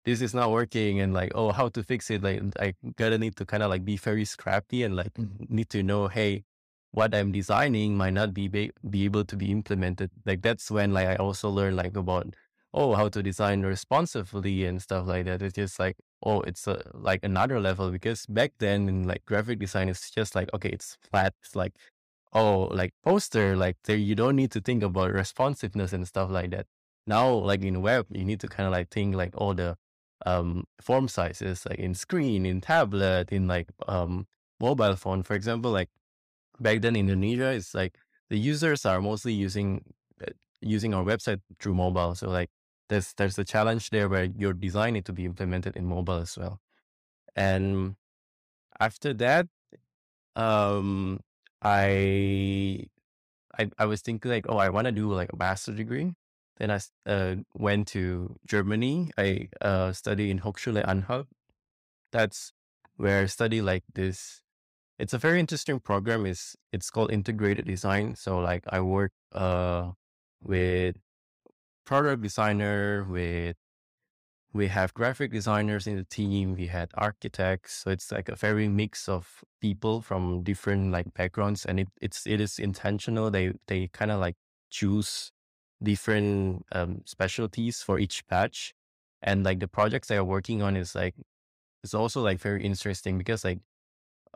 this 0.04 0.22
is 0.22 0.34
not 0.34 0.50
working, 0.52 1.00
and 1.00 1.14
like, 1.14 1.32
oh, 1.34 1.52
how 1.52 1.68
to 1.70 1.82
fix 1.84 2.10
it? 2.10 2.22
Like, 2.22 2.42
I 2.60 2.74
gotta 2.96 3.18
need 3.18 3.36
to 3.36 3.46
kind 3.46 3.62
of 3.64 3.70
like 3.70 3.84
be 3.84 3.96
very 3.96 4.24
scrappy 4.26 4.82
and 4.84 4.96
like 4.96 5.14
Mhm. 5.18 5.50
need 5.50 5.70
to 5.70 5.82
know, 5.82 6.08
hey, 6.08 6.44
what 6.96 7.14
I'm 7.14 7.30
designing 7.30 7.94
might 7.94 8.14
not 8.14 8.32
be 8.32 8.48
ba- 8.48 8.70
be 8.88 9.04
able 9.04 9.24
to 9.26 9.36
be 9.36 9.50
implemented. 9.52 10.10
Like 10.24 10.40
that's 10.40 10.70
when 10.70 10.94
like 10.94 11.06
I 11.08 11.16
also 11.16 11.50
learned 11.50 11.76
like 11.76 11.94
about 11.94 12.34
oh 12.72 12.94
how 12.94 13.08
to 13.10 13.22
design 13.22 13.62
responsively 13.62 14.64
and 14.64 14.80
stuff 14.80 15.06
like 15.06 15.26
that. 15.26 15.42
It's 15.42 15.54
just 15.54 15.78
like 15.78 15.96
oh 16.24 16.40
it's 16.40 16.66
a, 16.66 16.82
like 16.94 17.20
another 17.22 17.60
level 17.60 17.90
because 17.90 18.24
back 18.26 18.52
then 18.60 18.88
in 18.88 19.06
like 19.06 19.26
graphic 19.26 19.58
design 19.58 19.90
it's 19.90 20.10
just 20.10 20.34
like 20.34 20.48
okay 20.54 20.70
it's 20.70 20.96
flat. 21.10 21.34
It's 21.42 21.54
like 21.54 21.74
oh 22.32 22.68
like 22.72 22.92
poster 23.04 23.56
like 23.56 23.76
there 23.84 23.96
you 23.98 24.14
don't 24.14 24.36
need 24.36 24.50
to 24.52 24.60
think 24.62 24.82
about 24.82 25.12
responsiveness 25.12 25.92
and 25.92 26.08
stuff 26.08 26.30
like 26.30 26.50
that. 26.52 26.66
Now 27.06 27.28
like 27.30 27.62
in 27.62 27.82
web 27.82 28.06
you 28.10 28.24
need 28.24 28.40
to 28.40 28.48
kind 28.48 28.66
of 28.66 28.72
like 28.72 28.88
think 28.88 29.14
like 29.14 29.34
all 29.36 29.52
the 29.52 29.76
um 30.24 30.64
form 30.80 31.08
sizes 31.08 31.66
like 31.68 31.78
in 31.78 31.94
screen 31.94 32.46
in 32.46 32.62
tablet 32.62 33.30
in 33.30 33.46
like 33.46 33.68
um 33.86 34.26
mobile 34.60 34.96
phone 34.96 35.22
for 35.22 35.34
example 35.34 35.70
like 35.70 35.90
back 36.60 36.80
then 36.82 36.96
in 36.96 37.08
Indonesia, 37.08 37.52
it's 37.52 37.74
like 37.74 37.96
the 38.30 38.38
users 38.38 38.86
are 38.86 39.00
mostly 39.00 39.32
using 39.32 39.84
uh, 40.22 40.32
using 40.60 40.94
our 40.94 41.04
website 41.04 41.40
through 41.60 41.74
mobile. 41.74 42.14
So 42.14 42.28
like 42.28 42.50
there's 42.88 43.12
there's 43.14 43.38
a 43.38 43.44
challenge 43.44 43.90
there 43.90 44.08
where 44.08 44.24
your 44.24 44.52
design 44.52 44.94
need 44.94 45.04
to 45.06 45.12
be 45.12 45.24
implemented 45.24 45.76
in 45.76 45.86
mobile 45.86 46.18
as 46.18 46.36
well. 46.36 46.60
And 47.34 47.96
after 48.80 49.12
that, 49.14 49.46
um, 50.36 51.20
I 51.62 52.86
I, 53.58 53.70
I 53.78 53.86
was 53.86 54.02
thinking 54.02 54.30
like, 54.30 54.46
oh, 54.48 54.58
I 54.58 54.68
want 54.68 54.86
to 54.86 54.92
do 54.92 55.12
like 55.12 55.32
a 55.32 55.36
master 55.36 55.72
degree. 55.72 56.14
Then 56.58 56.70
I 56.70 56.80
uh, 57.06 57.36
went 57.54 57.88
to 57.88 58.36
Germany. 58.46 59.10
I 59.18 59.48
uh, 59.60 59.92
studied 59.92 60.30
in 60.30 60.40
Hochschule 60.40 60.86
Anhalt. 60.86 61.26
That's 62.12 62.52
where 62.96 63.22
I 63.22 63.26
study 63.26 63.60
like 63.60 63.84
this. 63.94 64.42
It's 64.98 65.12
a 65.12 65.18
very 65.18 65.40
interesting 65.40 65.80
program. 65.80 66.26
It's 66.26 66.56
it's 66.72 66.90
called 66.90 67.12
integrated 67.12 67.66
design. 67.66 68.14
So 68.16 68.38
like 68.38 68.64
I 68.68 68.80
work 68.80 69.12
uh 69.32 69.92
with 70.42 70.96
product 71.86 72.22
designer, 72.22 73.04
with 73.04 73.56
we 74.52 74.68
have 74.68 74.94
graphic 74.94 75.32
designers 75.32 75.86
in 75.86 75.96
the 75.96 76.04
team 76.04 76.54
we 76.54 76.66
had 76.68 76.90
architects 76.94 77.74
so 77.84 77.90
it's 77.90 78.10
like 78.10 78.28
a 78.28 78.34
very 78.36 78.68
mix 78.68 79.08
of 79.08 79.44
people 79.60 80.00
from 80.00 80.42
different 80.42 80.92
like 80.92 81.12
backgrounds 81.14 81.66
and 81.66 81.80
it, 81.80 81.88
it's 82.00 82.26
it 82.26 82.40
is 82.40 82.58
intentional 82.58 83.30
they 83.30 83.52
they 83.68 83.88
kind 83.88 84.10
of 84.10 84.18
like 84.20 84.36
choose 84.70 85.30
different 85.82 86.64
um, 86.72 87.02
specialties 87.04 87.82
for 87.82 87.98
each 87.98 88.26
batch 88.28 88.72
and 89.22 89.44
like 89.44 89.60
the 89.60 89.68
projects 89.68 90.08
they 90.08 90.16
are 90.16 90.24
working 90.24 90.62
on 90.62 90.76
is 90.76 90.94
like 90.94 91.14
it's 91.84 91.94
also 91.94 92.22
like 92.22 92.40
very 92.40 92.64
interesting 92.64 93.18
because 93.18 93.44
like 93.44 93.60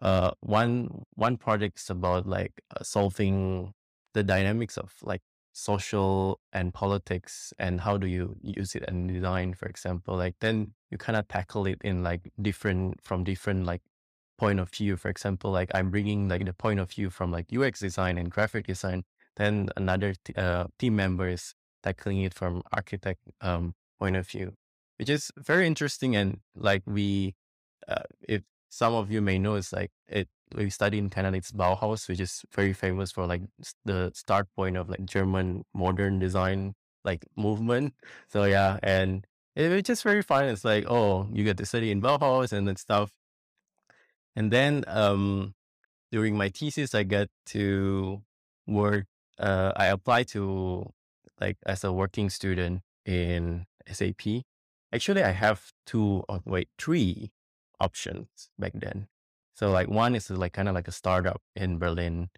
uh 0.02 0.30
one 0.40 1.04
one 1.14 1.36
project 1.36 1.78
is 1.80 1.90
about 1.90 2.26
like 2.26 2.62
uh, 2.76 2.82
solving 2.82 3.72
the 4.14 4.22
dynamics 4.22 4.76
of 4.78 4.94
like 5.02 5.22
social 5.52 6.40
and 6.52 6.72
politics 6.72 7.52
and 7.58 7.80
how 7.80 7.96
do 7.96 8.06
you 8.06 8.36
use 8.42 8.74
it 8.74 8.84
in 8.88 9.06
design 9.06 9.52
for 9.52 9.66
example 9.66 10.16
like 10.16 10.34
then 10.40 10.72
you 10.90 10.98
kind 10.98 11.16
of 11.16 11.26
tackle 11.28 11.66
it 11.66 11.78
in 11.82 12.02
like 12.02 12.30
different 12.40 13.00
from 13.02 13.24
different 13.24 13.66
like 13.66 13.82
point 14.38 14.58
of 14.58 14.70
view. 14.70 14.96
For 14.96 15.10
example 15.10 15.50
like 15.50 15.70
i'm 15.74 15.90
bringing 15.90 16.28
like 16.28 16.44
the 16.46 16.54
point 16.54 16.80
of 16.80 16.90
view 16.90 17.10
from 17.10 17.30
like 17.30 17.46
ux 17.52 17.80
design 17.80 18.16
and 18.16 18.30
graphic 18.30 18.66
design 18.66 19.04
then 19.36 19.68
another 19.76 20.14
t- 20.24 20.34
uh, 20.34 20.66
team 20.78 20.96
member 20.96 21.28
is 21.28 21.54
tackling 21.82 22.22
it 22.22 22.34
from 22.34 22.62
architect 22.72 23.20
um, 23.40 23.74
point 23.98 24.16
of 24.16 24.26
view 24.28 24.54
which 24.98 25.10
is 25.10 25.30
very 25.36 25.66
interesting 25.66 26.16
and 26.16 26.40
like 26.54 26.82
we 26.86 27.34
uh, 27.88 28.02
if 28.28 28.42
some 28.70 28.94
of 28.94 29.10
you 29.10 29.20
may 29.20 29.38
know 29.38 29.56
it's 29.56 29.72
like 29.72 29.90
it 30.08 30.28
we 30.54 30.70
studied 30.70 30.98
in 30.98 31.10
Canada, 31.10 31.36
it's 31.36 31.52
Bauhaus, 31.52 32.08
which 32.08 32.20
is 32.20 32.42
very 32.54 32.72
famous 32.72 33.12
for 33.12 33.26
like 33.26 33.42
the 33.84 34.10
start 34.14 34.48
point 34.56 34.76
of 34.76 34.88
like 34.88 35.04
German 35.04 35.64
modern 35.74 36.18
design 36.18 36.74
like 37.04 37.24
movement. 37.36 37.94
So 38.28 38.44
yeah, 38.44 38.78
and 38.82 39.26
it, 39.56 39.72
it's 39.72 39.88
just 39.88 40.02
very 40.02 40.22
fun. 40.22 40.46
It's 40.46 40.64
like, 40.64 40.86
oh, 40.88 41.28
you 41.32 41.44
get 41.44 41.56
to 41.58 41.66
study 41.66 41.90
in 41.90 42.00
Bauhaus 42.00 42.52
and 42.52 42.66
then 42.66 42.76
stuff. 42.76 43.10
And 44.36 44.52
then 44.52 44.84
um 44.86 45.54
during 46.12 46.36
my 46.36 46.48
thesis 46.48 46.94
I 46.94 47.02
got 47.04 47.28
to 47.46 48.22
work 48.66 49.06
uh 49.38 49.72
I 49.76 49.86
applied 49.86 50.28
to 50.28 50.92
like 51.40 51.58
as 51.66 51.84
a 51.84 51.92
working 51.92 52.30
student 52.30 52.82
in 53.04 53.66
SAP. 53.90 54.44
Actually 54.92 55.24
I 55.24 55.30
have 55.32 55.72
two 55.86 56.24
oh, 56.28 56.40
wait, 56.46 56.68
three 56.78 57.32
options 57.80 58.50
back 58.58 58.72
then. 58.74 59.08
So 59.54 59.70
like 59.70 59.88
one 59.88 60.14
is 60.14 60.30
like 60.30 60.52
kind 60.52 60.68
of 60.68 60.74
like 60.74 60.88
a 60.88 60.92
startup 60.92 61.42
in 61.56 61.78
Berlin. 61.78 62.30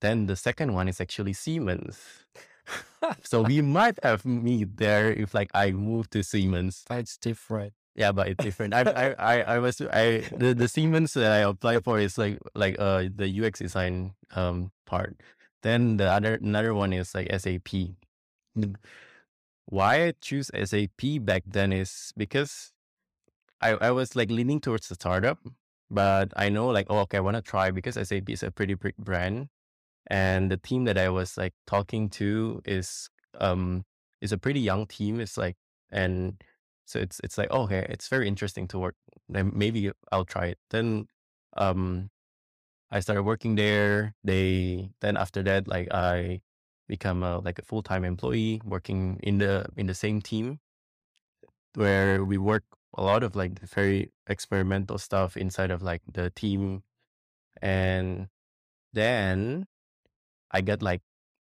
Then 0.00 0.26
the 0.26 0.36
second 0.36 0.72
one 0.72 0.88
is 0.88 1.00
actually 1.00 1.34
Siemens. 1.34 2.24
so 3.22 3.42
we 3.42 3.60
might 3.60 3.98
have 4.02 4.24
meet 4.24 4.76
there 4.76 5.12
if 5.12 5.34
like 5.34 5.50
I 5.52 5.72
move 5.72 6.08
to 6.10 6.22
Siemens. 6.22 6.84
It's 6.90 7.16
different. 7.16 7.74
Yeah, 7.94 8.12
but 8.12 8.28
it's 8.28 8.42
different. 8.42 8.72
I, 8.72 8.80
I, 8.80 9.06
I, 9.18 9.40
I 9.42 9.58
was 9.58 9.80
I 9.80 10.24
the, 10.34 10.54
the 10.54 10.68
Siemens 10.68 11.14
that 11.14 11.32
I 11.32 11.38
applied 11.38 11.84
for 11.84 11.98
is 11.98 12.16
like 12.16 12.38
like 12.54 12.76
uh 12.78 13.04
the 13.14 13.28
UX 13.28 13.58
design 13.58 14.14
um 14.34 14.72
part. 14.86 15.20
Then 15.62 15.98
the 15.98 16.10
other 16.10 16.34
another 16.40 16.72
one 16.72 16.92
is 16.92 17.14
like 17.14 17.28
SAP. 17.36 17.92
Why 19.66 20.06
I 20.06 20.14
choose 20.20 20.50
SAP 20.54 21.20
back 21.20 21.44
then 21.46 21.72
is 21.72 22.12
because 22.16 22.72
I, 23.60 23.70
I 23.70 23.90
was 23.90 24.16
like 24.16 24.30
leaning 24.30 24.60
towards 24.60 24.88
the 24.88 24.94
startup 24.94 25.38
but 25.90 26.32
I 26.36 26.48
know 26.48 26.68
like, 26.68 26.86
oh, 26.88 27.00
okay, 27.00 27.18
I 27.18 27.20
want 27.20 27.36
to 27.36 27.42
try 27.42 27.70
because 27.70 27.96
SAP 27.96 28.30
is 28.30 28.42
a 28.42 28.50
pretty 28.50 28.74
big 28.74 28.96
brand. 28.96 29.48
And 30.06 30.50
the 30.50 30.56
team 30.56 30.84
that 30.84 30.98
I 30.98 31.08
was 31.10 31.36
like 31.36 31.54
talking 31.66 32.08
to 32.10 32.62
is 32.64 33.10
um 33.40 33.84
is 34.20 34.32
a 34.32 34.38
pretty 34.38 34.60
young 34.60 34.86
team. 34.86 35.20
It's 35.20 35.36
like 35.36 35.56
and 35.90 36.42
so 36.86 36.98
it's 37.00 37.20
it's 37.24 37.38
like, 37.38 37.48
oh, 37.50 37.62
okay, 37.64 37.86
it's 37.90 38.08
very 38.08 38.28
interesting 38.28 38.68
to 38.68 38.78
work. 38.78 38.96
Then 39.28 39.52
maybe 39.54 39.90
I'll 40.12 40.24
try 40.24 40.46
it. 40.46 40.58
Then 40.70 41.06
um 41.56 42.10
I 42.90 43.00
started 43.00 43.24
working 43.24 43.56
there. 43.56 44.14
They 44.24 44.90
then 45.00 45.16
after 45.16 45.42
that, 45.44 45.68
like 45.68 45.88
I 45.92 46.40
become 46.88 47.22
a 47.22 47.38
like 47.40 47.58
a 47.58 47.62
full 47.62 47.82
time 47.82 48.04
employee 48.04 48.60
working 48.64 49.20
in 49.22 49.38
the 49.38 49.66
in 49.76 49.86
the 49.86 49.94
same 49.94 50.20
team 50.22 50.60
where 51.74 52.24
we 52.24 52.38
work 52.38 52.64
a 52.96 53.02
lot 53.02 53.22
of 53.22 53.36
like 53.36 53.60
the 53.60 53.66
very 53.66 54.10
experimental 54.26 54.98
stuff 54.98 55.36
inside 55.36 55.70
of 55.70 55.82
like 55.82 56.02
the 56.12 56.30
team. 56.30 56.82
And 57.62 58.28
then 58.92 59.66
I 60.50 60.60
got 60.60 60.82
like 60.82 61.02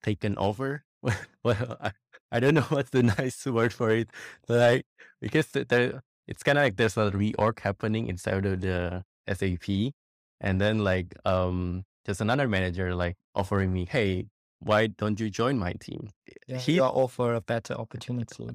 taken 0.04 0.38
over. 0.38 0.84
well, 1.44 1.78
I, 1.82 1.92
I 2.32 2.40
don't 2.40 2.54
know 2.54 2.62
what's 2.70 2.90
the 2.92 3.04
nice 3.04 3.46
word 3.46 3.74
for 3.74 3.92
it. 3.92 4.10
Like, 4.48 4.86
because 5.22 5.48
the, 5.48 5.66
the, 5.66 6.04
it's 6.28 6.44
kind 6.44 6.58
of 6.58 6.64
like 6.64 6.78
there's 6.78 6.98
a 6.98 7.12
reorg 7.12 7.60
happening 7.60 8.08
inside 8.08 8.46
of 8.46 8.62
the 8.62 9.04
SAP. 9.28 9.94
And 10.42 10.60
then 10.62 10.80
like, 10.80 11.16
um, 11.26 11.86
there's 12.06 12.22
another 12.22 12.48
manager 12.48 12.96
like 12.96 13.18
offering 13.36 13.74
me, 13.74 13.86
Hey, 13.86 14.28
why 14.60 14.88
don't 14.88 15.20
you 15.20 15.30
join 15.30 15.58
my 15.58 15.74
team? 15.74 16.10
Yeah, 16.48 16.58
he 16.58 16.80
offer 16.80 17.34
a 17.34 17.42
better 17.42 17.76
opportunity. 17.76 18.50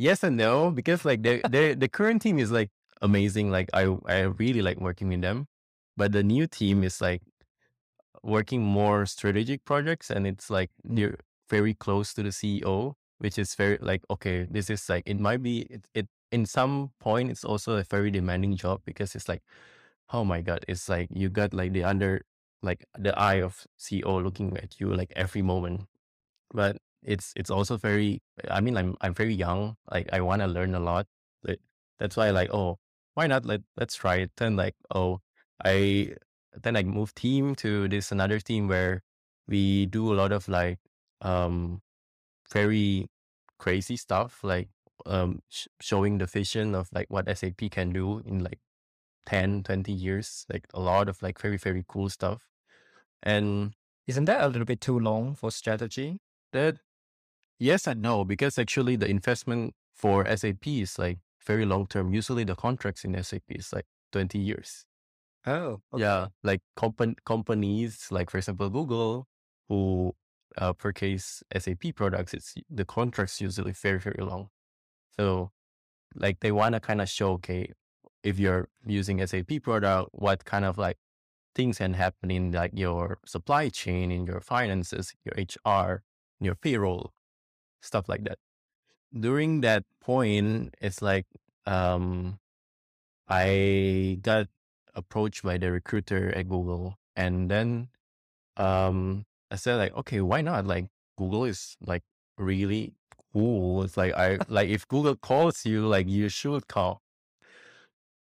Yes 0.00 0.24
and 0.24 0.38
no 0.38 0.70
because 0.70 1.04
like 1.04 1.22
the 1.22 1.42
the 1.50 1.74
the 1.74 1.86
current 1.88 2.22
team 2.22 2.38
is 2.38 2.50
like 2.50 2.70
amazing. 3.02 3.50
Like 3.50 3.68
I 3.74 3.82
I 4.08 4.20
really 4.40 4.62
like 4.62 4.80
working 4.80 5.08
with 5.08 5.20
them, 5.20 5.46
but 5.94 6.12
the 6.12 6.22
new 6.22 6.46
team 6.46 6.82
is 6.84 7.02
like 7.02 7.20
working 8.22 8.62
more 8.62 9.06
strategic 9.06 9.64
projects, 9.64 10.10
and 10.10 10.26
it's 10.26 10.50
like 10.50 10.70
they're 10.84 11.18
very 11.50 11.74
close 11.74 12.14
to 12.14 12.22
the 12.22 12.32
CEO, 12.32 12.94
which 13.18 13.38
is 13.38 13.54
very 13.54 13.78
like 13.80 14.02
okay, 14.10 14.46
this 14.50 14.70
is 14.70 14.88
like 14.88 15.04
it 15.06 15.20
might 15.20 15.42
be 15.42 15.66
it 15.70 15.84
it 15.94 16.08
in 16.32 16.46
some 16.46 16.92
point 17.00 17.30
it's 17.30 17.44
also 17.44 17.76
a 17.76 17.84
very 17.84 18.10
demanding 18.10 18.56
job 18.56 18.80
because 18.86 19.14
it's 19.14 19.28
like 19.28 19.42
oh 20.12 20.24
my 20.24 20.40
god, 20.42 20.64
it's 20.68 20.88
like 20.88 21.08
you 21.12 21.28
got 21.28 21.54
like 21.54 21.72
the 21.72 21.84
under 21.84 22.22
like 22.62 22.84
the 22.98 23.16
eye 23.18 23.40
of 23.42 23.66
CEO 23.78 24.22
looking 24.22 24.56
at 24.58 24.80
you 24.80 24.94
like 24.94 25.12
every 25.16 25.42
moment, 25.42 25.82
but 26.54 26.78
it's 27.02 27.32
it's 27.36 27.50
also 27.50 27.76
very 27.76 28.22
I 28.50 28.60
mean 28.60 28.76
I'm 28.76 28.96
I'm 29.00 29.14
very 29.14 29.34
young. 29.34 29.76
Like 29.90 30.08
I 30.12 30.20
want 30.20 30.42
to 30.42 30.48
learn 30.48 30.74
a 30.74 30.80
lot. 30.80 31.06
That's 32.00 32.16
why 32.16 32.30
like, 32.30 32.50
oh, 32.52 32.78
why 33.14 33.26
not 33.26 33.44
let 33.44 33.60
let's 33.76 33.94
try 33.94 34.16
it. 34.16 34.32
Then 34.36 34.56
like, 34.56 34.74
oh, 34.94 35.20
I 35.64 36.14
then 36.62 36.76
I 36.76 36.82
moved 36.82 37.16
team 37.16 37.54
to 37.56 37.88
this 37.88 38.10
another 38.10 38.40
team 38.40 38.68
where 38.68 39.02
we 39.46 39.86
do 39.86 40.12
a 40.12 40.16
lot 40.16 40.32
of 40.32 40.48
like 40.48 40.78
um 41.20 41.82
very 42.52 43.08
crazy 43.58 43.96
stuff 43.96 44.40
like 44.42 44.68
um 45.06 45.40
sh- 45.50 45.68
showing 45.80 46.18
the 46.18 46.26
vision 46.26 46.74
of 46.74 46.88
like 46.92 47.08
what 47.10 47.28
SAP 47.28 47.68
can 47.70 47.92
do 47.92 48.20
in 48.26 48.40
like 48.42 48.58
10 49.26 49.62
20 49.62 49.92
years 49.92 50.46
like 50.52 50.66
a 50.74 50.80
lot 50.80 51.08
of 51.08 51.22
like 51.22 51.40
very 51.40 51.56
very 51.58 51.84
cool 51.88 52.08
stuff 52.08 52.48
and 53.22 53.74
isn't 54.06 54.24
that 54.26 54.42
a 54.42 54.48
little 54.48 54.64
bit 54.64 54.80
too 54.80 54.98
long 54.98 55.34
for 55.34 55.50
strategy 55.50 56.18
that 56.52 56.78
Yes 57.60 57.86
and 57.86 58.00
no, 58.00 58.24
because 58.24 58.58
actually 58.58 58.96
the 58.96 59.06
investment 59.06 59.74
for 59.94 60.26
SAP 60.34 60.66
is 60.66 60.98
like 60.98 61.18
very 61.44 61.66
long 61.66 61.86
term. 61.86 62.14
Usually 62.14 62.42
the 62.42 62.56
contracts 62.56 63.04
in 63.04 63.22
SAP 63.22 63.42
is 63.50 63.70
like 63.72 63.84
20 64.12 64.38
years. 64.38 64.86
Oh, 65.46 65.82
okay. 65.92 66.02
Yeah. 66.02 66.28
Like 66.42 66.62
compan- 66.78 67.16
companies, 67.26 68.08
like 68.10 68.30
for 68.30 68.38
example, 68.38 68.70
Google, 68.70 69.26
who 69.68 70.14
uh, 70.56 70.72
purchase 70.72 71.42
SAP 71.56 71.94
products, 71.94 72.32
it's 72.32 72.54
the 72.70 72.86
contracts 72.86 73.42
usually 73.42 73.72
very, 73.72 73.98
very 73.98 74.24
long. 74.24 74.48
So 75.18 75.50
like 76.14 76.40
they 76.40 76.52
want 76.52 76.74
to 76.74 76.80
kind 76.80 77.02
of 77.02 77.10
show, 77.10 77.32
okay, 77.32 77.72
if 78.22 78.38
you're 78.38 78.68
using 78.86 79.24
SAP 79.26 79.62
product, 79.62 80.10
what 80.12 80.46
kind 80.46 80.64
of 80.64 80.78
like 80.78 80.96
things 81.54 81.78
can 81.78 81.94
happen 81.94 82.30
in 82.30 82.52
like 82.52 82.72
your 82.74 83.18
supply 83.26 83.68
chain, 83.68 84.10
in 84.10 84.26
your 84.26 84.40
finances, 84.40 85.14
your 85.24 85.34
HR, 85.36 86.04
your 86.40 86.54
payroll 86.54 87.12
stuff 87.80 88.08
like 88.08 88.24
that. 88.24 88.38
During 89.12 89.60
that 89.62 89.84
point, 90.00 90.74
it's 90.80 91.02
like 91.02 91.26
um, 91.66 92.38
I 93.28 94.18
got 94.22 94.48
approached 94.94 95.42
by 95.42 95.58
the 95.58 95.72
recruiter 95.72 96.34
at 96.34 96.48
Google, 96.48 96.96
and 97.16 97.50
then 97.50 97.88
um, 98.56 99.24
I 99.50 99.56
said 99.56 99.76
like, 99.76 99.96
okay, 99.96 100.20
why 100.20 100.42
not? 100.42 100.66
Like 100.66 100.86
Google 101.16 101.44
is 101.44 101.76
like 101.84 102.02
really 102.38 102.94
cool. 103.32 103.82
It's 103.82 103.96
like 103.96 104.14
I 104.14 104.38
like 104.48 104.68
if 104.68 104.86
Google 104.88 105.16
calls 105.16 105.64
you, 105.66 105.86
like 105.86 106.08
you 106.08 106.28
should 106.28 106.68
call. 106.68 107.02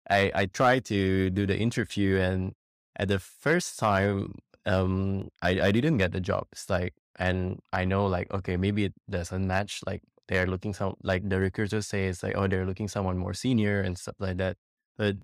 I 0.09 0.31
I 0.35 0.47
tried 0.47 0.85
to 0.87 1.31
do 1.31 1.47
the 1.47 1.59
interview, 1.59 2.19
and 2.19 2.55
at 2.97 3.09
the 3.09 3.19
first 3.19 3.79
time, 3.79 4.39
um, 4.65 5.31
I 5.43 5.61
I 5.61 5.71
didn't 5.73 5.99
get 5.99 6.13
the 6.13 6.21
job. 6.21 6.47
It's 6.53 6.71
like, 6.71 6.95
and 7.19 7.61
I 7.73 7.85
know 7.85 8.07
like 8.07 8.33
okay, 8.33 8.57
maybe 8.57 8.85
it 8.87 8.95
doesn't 9.11 9.47
match. 9.47 9.81
Like 9.87 10.03
they're 10.29 10.47
looking 10.47 10.75
some 10.75 10.95
like 11.03 11.29
the 11.29 11.39
recruiters 11.41 11.87
say 11.87 12.07
it's 12.07 12.23
like 12.23 12.37
oh 12.37 12.47
they're 12.49 12.67
looking 12.67 12.89
someone 12.89 13.19
more 13.19 13.35
senior 13.35 13.81
and 13.81 13.99
stuff 13.99 14.17
like 14.19 14.39
that. 14.39 14.57
But 14.99 15.17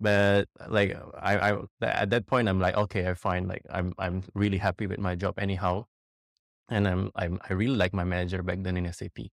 but 0.00 0.48
like 0.68 0.96
I 1.18 1.52
I 1.52 1.58
at 1.82 2.10
that 2.10 2.26
point 2.26 2.48
I'm 2.48 2.60
like 2.60 2.76
okay 2.76 3.08
I 3.08 3.14
find 3.14 3.48
like 3.48 3.62
I'm 3.70 3.94
I'm 3.98 4.24
really 4.34 4.58
happy 4.58 4.86
with 4.86 4.98
my 5.00 5.14
job 5.16 5.38
anyhow, 5.38 5.86
and 6.68 6.88
I'm 6.88 7.10
I'm 7.16 7.40
I 7.48 7.54
really 7.54 7.76
like 7.76 7.94
my 7.94 8.04
manager 8.04 8.42
back 8.42 8.58
then 8.62 8.76
in 8.76 8.92
SAP. 8.92 9.30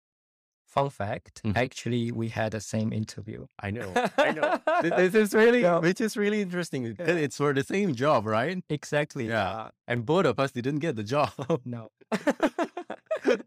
Fun 0.71 0.89
fact, 0.89 1.41
Mhm. 1.43 1.57
actually, 1.57 2.11
we 2.15 2.29
had 2.29 2.53
the 2.55 2.61
same 2.61 2.93
interview. 2.95 3.45
I 3.59 3.71
know, 3.75 3.91
I 4.17 4.31
know. 4.31 4.55
Th- 4.81 4.93
This 5.11 5.15
is 5.15 5.33
really, 5.35 5.61
Yeah. 5.67 5.79
which 5.83 5.99
is 5.99 6.15
really 6.15 6.39
interesting. 6.41 6.95
It's 6.97 7.35
for 7.35 7.51
the 7.53 7.63
same 7.63 7.93
job, 7.93 8.25
right? 8.25 8.63
Exactly. 8.71 9.27
Yeah. 9.27 9.71
And 9.85 10.05
both 10.05 10.25
of 10.25 10.39
us 10.39 10.53
didn't 10.55 10.79
get 10.79 10.95
the 10.95 11.03
job. 11.03 11.31
uh, 11.49 11.57
no. 11.67 11.91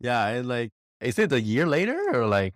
yeah, 0.00 0.28
and 0.28 0.46
like, 0.48 0.72
is 1.00 1.18
it 1.18 1.32
a 1.32 1.40
year 1.40 1.66
later 1.66 1.96
or 2.12 2.26
like, 2.26 2.54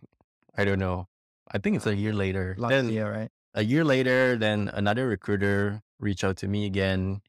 I 0.57 0.65
don't 0.65 0.79
know. 0.79 1.09
I 1.51 1.57
think 1.59 1.77
it's 1.77 1.87
a 1.87 1.97
year 1.97 2.13
later. 2.13 2.55
Last 2.59 2.71
then 2.71 2.91
year, 2.93 3.11
right? 3.11 3.31
a 3.55 3.65
year 3.65 3.85
later, 3.85 4.37
then 4.37 4.69
another 4.75 5.09
recruiter 5.09 5.81
reached 6.01 6.23
out 6.25 6.37
to 6.45 6.49
me 6.49 6.67
again, 6.67 7.23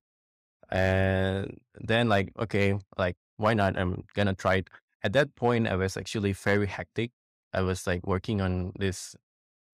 and 0.69 1.59
then 1.79 2.09
like, 2.09 2.33
okay, 2.37 2.75
like, 2.97 3.15
why 3.37 3.53
not? 3.53 3.77
I'm 3.79 4.03
gonna 4.15 4.35
try 4.35 4.55
it. 4.55 4.67
At 5.03 5.13
that 5.13 5.35
point, 5.35 5.67
I 5.67 5.75
was 5.75 5.97
actually 5.97 6.33
very 6.33 6.67
hectic. 6.67 7.11
I 7.53 7.61
was 7.61 7.87
like 7.87 8.05
working 8.05 8.41
on 8.41 8.73
this, 8.77 9.15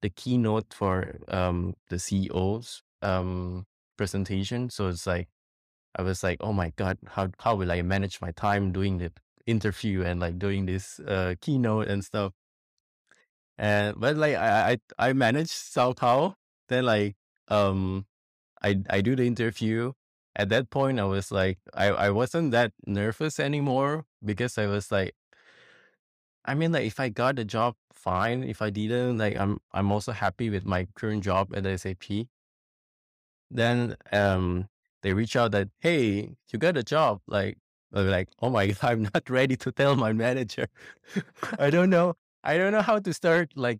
the 0.01 0.09
keynote 0.09 0.73
for 0.73 1.19
um 1.29 1.75
the 1.89 1.97
CEO's 1.97 2.83
um 3.01 3.65
presentation. 3.97 4.69
So 4.69 4.87
it's 4.89 5.07
like 5.07 5.29
I 5.97 6.03
was 6.03 6.23
like, 6.23 6.37
oh 6.41 6.53
my 6.53 6.71
god, 6.77 6.97
how 7.07 7.29
how 7.39 7.55
will 7.55 7.71
I 7.71 7.81
manage 7.81 8.21
my 8.21 8.31
time 8.31 8.71
doing 8.71 8.99
the 8.99 9.11
interview 9.47 10.03
and 10.03 10.19
like 10.19 10.39
doing 10.39 10.65
this 10.67 10.99
uh 11.01 11.35
keynote 11.41 11.87
and 11.87 12.03
stuff. 12.05 12.33
And 13.57 13.99
but 13.99 14.17
like 14.17 14.35
I 14.35 14.77
I 14.99 15.09
I 15.09 15.13
managed 15.13 15.51
somehow. 15.51 16.35
Then 16.69 16.85
like 16.85 17.15
um 17.47 18.05
I 18.63 18.81
I 18.89 19.01
do 19.01 19.15
the 19.15 19.25
interview. 19.27 19.93
At 20.35 20.49
that 20.49 20.69
point, 20.69 20.99
I 20.99 21.05
was 21.05 21.31
like 21.31 21.59
I 21.73 21.87
I 21.87 22.09
wasn't 22.09 22.51
that 22.51 22.73
nervous 22.85 23.39
anymore 23.39 24.05
because 24.23 24.57
I 24.57 24.67
was 24.67 24.91
like 24.91 25.15
I 26.45 26.53
mean 26.55 26.71
like 26.71 26.85
if 26.85 26.99
I 26.99 27.09
got 27.09 27.35
the 27.37 27.45
job, 27.45 27.75
fine. 27.93 28.43
If 28.43 28.61
I 28.61 28.69
didn't, 28.69 29.17
like 29.17 29.37
I'm 29.37 29.59
I'm 29.73 29.91
also 29.91 30.11
happy 30.11 30.49
with 30.49 30.65
my 30.65 30.87
current 30.95 31.23
job 31.23 31.55
at 31.55 31.65
SAP. 31.79 32.27
Then 33.49 33.95
um 34.11 34.67
they 35.01 35.13
reach 35.13 35.35
out 35.35 35.51
that 35.51 35.69
hey 35.79 36.35
you 36.51 36.59
got 36.59 36.77
a 36.77 36.83
job 36.83 37.21
like 37.27 37.57
like 37.91 38.29
oh 38.41 38.49
my 38.49 38.67
god 38.71 38.77
I'm 38.81 39.03
not 39.03 39.29
ready 39.29 39.55
to 39.57 39.71
tell 39.71 39.95
my 39.95 40.13
manager 40.13 40.67
I 41.59 41.69
don't 41.69 41.89
know 41.89 42.15
I 42.43 42.57
don't 42.57 42.73
know 42.73 42.81
how 42.81 42.99
to 42.99 43.13
start 43.13 43.51
like 43.55 43.79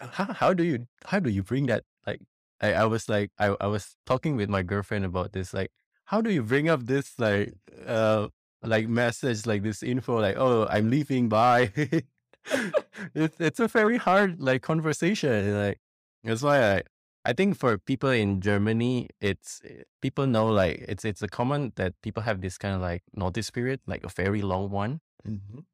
how, 0.00 0.32
how 0.32 0.52
do 0.54 0.64
you 0.64 0.86
how 1.06 1.20
do 1.20 1.30
you 1.30 1.42
bring 1.42 1.66
that 1.66 1.84
like 2.06 2.20
I, 2.60 2.74
I 2.74 2.84
was 2.84 3.08
like 3.08 3.30
I, 3.38 3.56
I 3.60 3.66
was 3.66 3.96
talking 4.06 4.36
with 4.36 4.48
my 4.48 4.62
girlfriend 4.62 5.04
about 5.04 5.32
this 5.32 5.54
like 5.54 5.70
how 6.06 6.20
do 6.20 6.30
you 6.32 6.42
bring 6.42 6.68
up 6.68 6.86
this 6.86 7.18
like 7.18 7.54
uh 7.86 8.28
like 8.62 8.88
message 8.88 9.46
like 9.46 9.62
this 9.62 9.82
info 9.82 10.20
like 10.20 10.36
oh 10.38 10.66
I'm 10.70 10.90
leaving 10.90 11.28
bye 11.28 11.72
it's 13.14 13.40
it's 13.40 13.60
a 13.60 13.68
very 13.68 13.96
hard 13.96 14.40
like 14.40 14.62
conversation 14.62 15.54
like 15.58 15.80
that's 16.24 16.42
why 16.42 16.76
I 16.76 16.82
I 17.24 17.32
think 17.32 17.56
for 17.56 17.76
people 17.76 18.10
in 18.10 18.40
Germany, 18.40 19.08
it's 19.20 19.60
eh, 19.64 19.82
people 20.00 20.28
know 20.28 20.46
like 20.46 20.84
it's 20.88 21.04
it's 21.04 21.22
a 21.22 21.28
common 21.28 21.72
that 21.74 21.94
people 22.00 22.22
have 22.22 22.40
this 22.40 22.56
kind 22.56 22.74
of 22.76 22.80
like 22.80 23.02
notice 23.14 23.50
period, 23.50 23.80
like 23.86 24.04
a 24.04 24.08
very 24.08 24.42
long 24.42 24.70
one. 24.70 25.00
Mhm. 25.26 25.64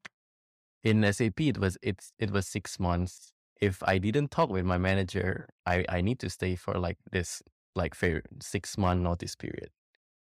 In 0.85 1.05
SAP, 1.05 1.49
it 1.49 1.59
was 1.59 1.79
it's 1.83 2.13
it 2.19 2.31
was 2.31 2.47
six 2.47 2.81
months. 2.81 3.33
If 3.61 3.83
I 3.85 3.99
didn't 3.99 4.31
talk 4.31 4.51
with 4.51 4.65
my 4.65 4.79
manager, 4.79 5.49
I 5.67 5.85
I 5.89 6.01
need 6.01 6.19
to 6.21 6.31
stay 6.31 6.57
for 6.57 6.75
like 6.79 6.99
this 7.13 7.43
like 7.77 7.95
fair 7.95 8.23
six 8.41 8.79
month 8.79 9.03
notice 9.03 9.37
period. 9.37 9.71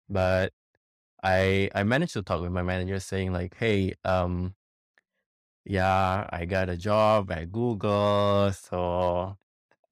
But 0.10 0.54
I 1.24 1.70
I 1.76 1.84
managed 1.84 2.14
to 2.14 2.24
talk 2.24 2.42
with 2.42 2.52
my 2.52 2.64
manager, 2.64 3.00
saying 3.00 3.34
like, 3.34 3.56
hey, 3.58 3.94
um, 4.06 4.56
yeah, 5.66 6.28
I 6.30 6.46
got 6.46 6.70
a 6.70 6.78
job 6.78 7.32
at 7.32 7.52
Google, 7.52 8.52
so 8.54 9.38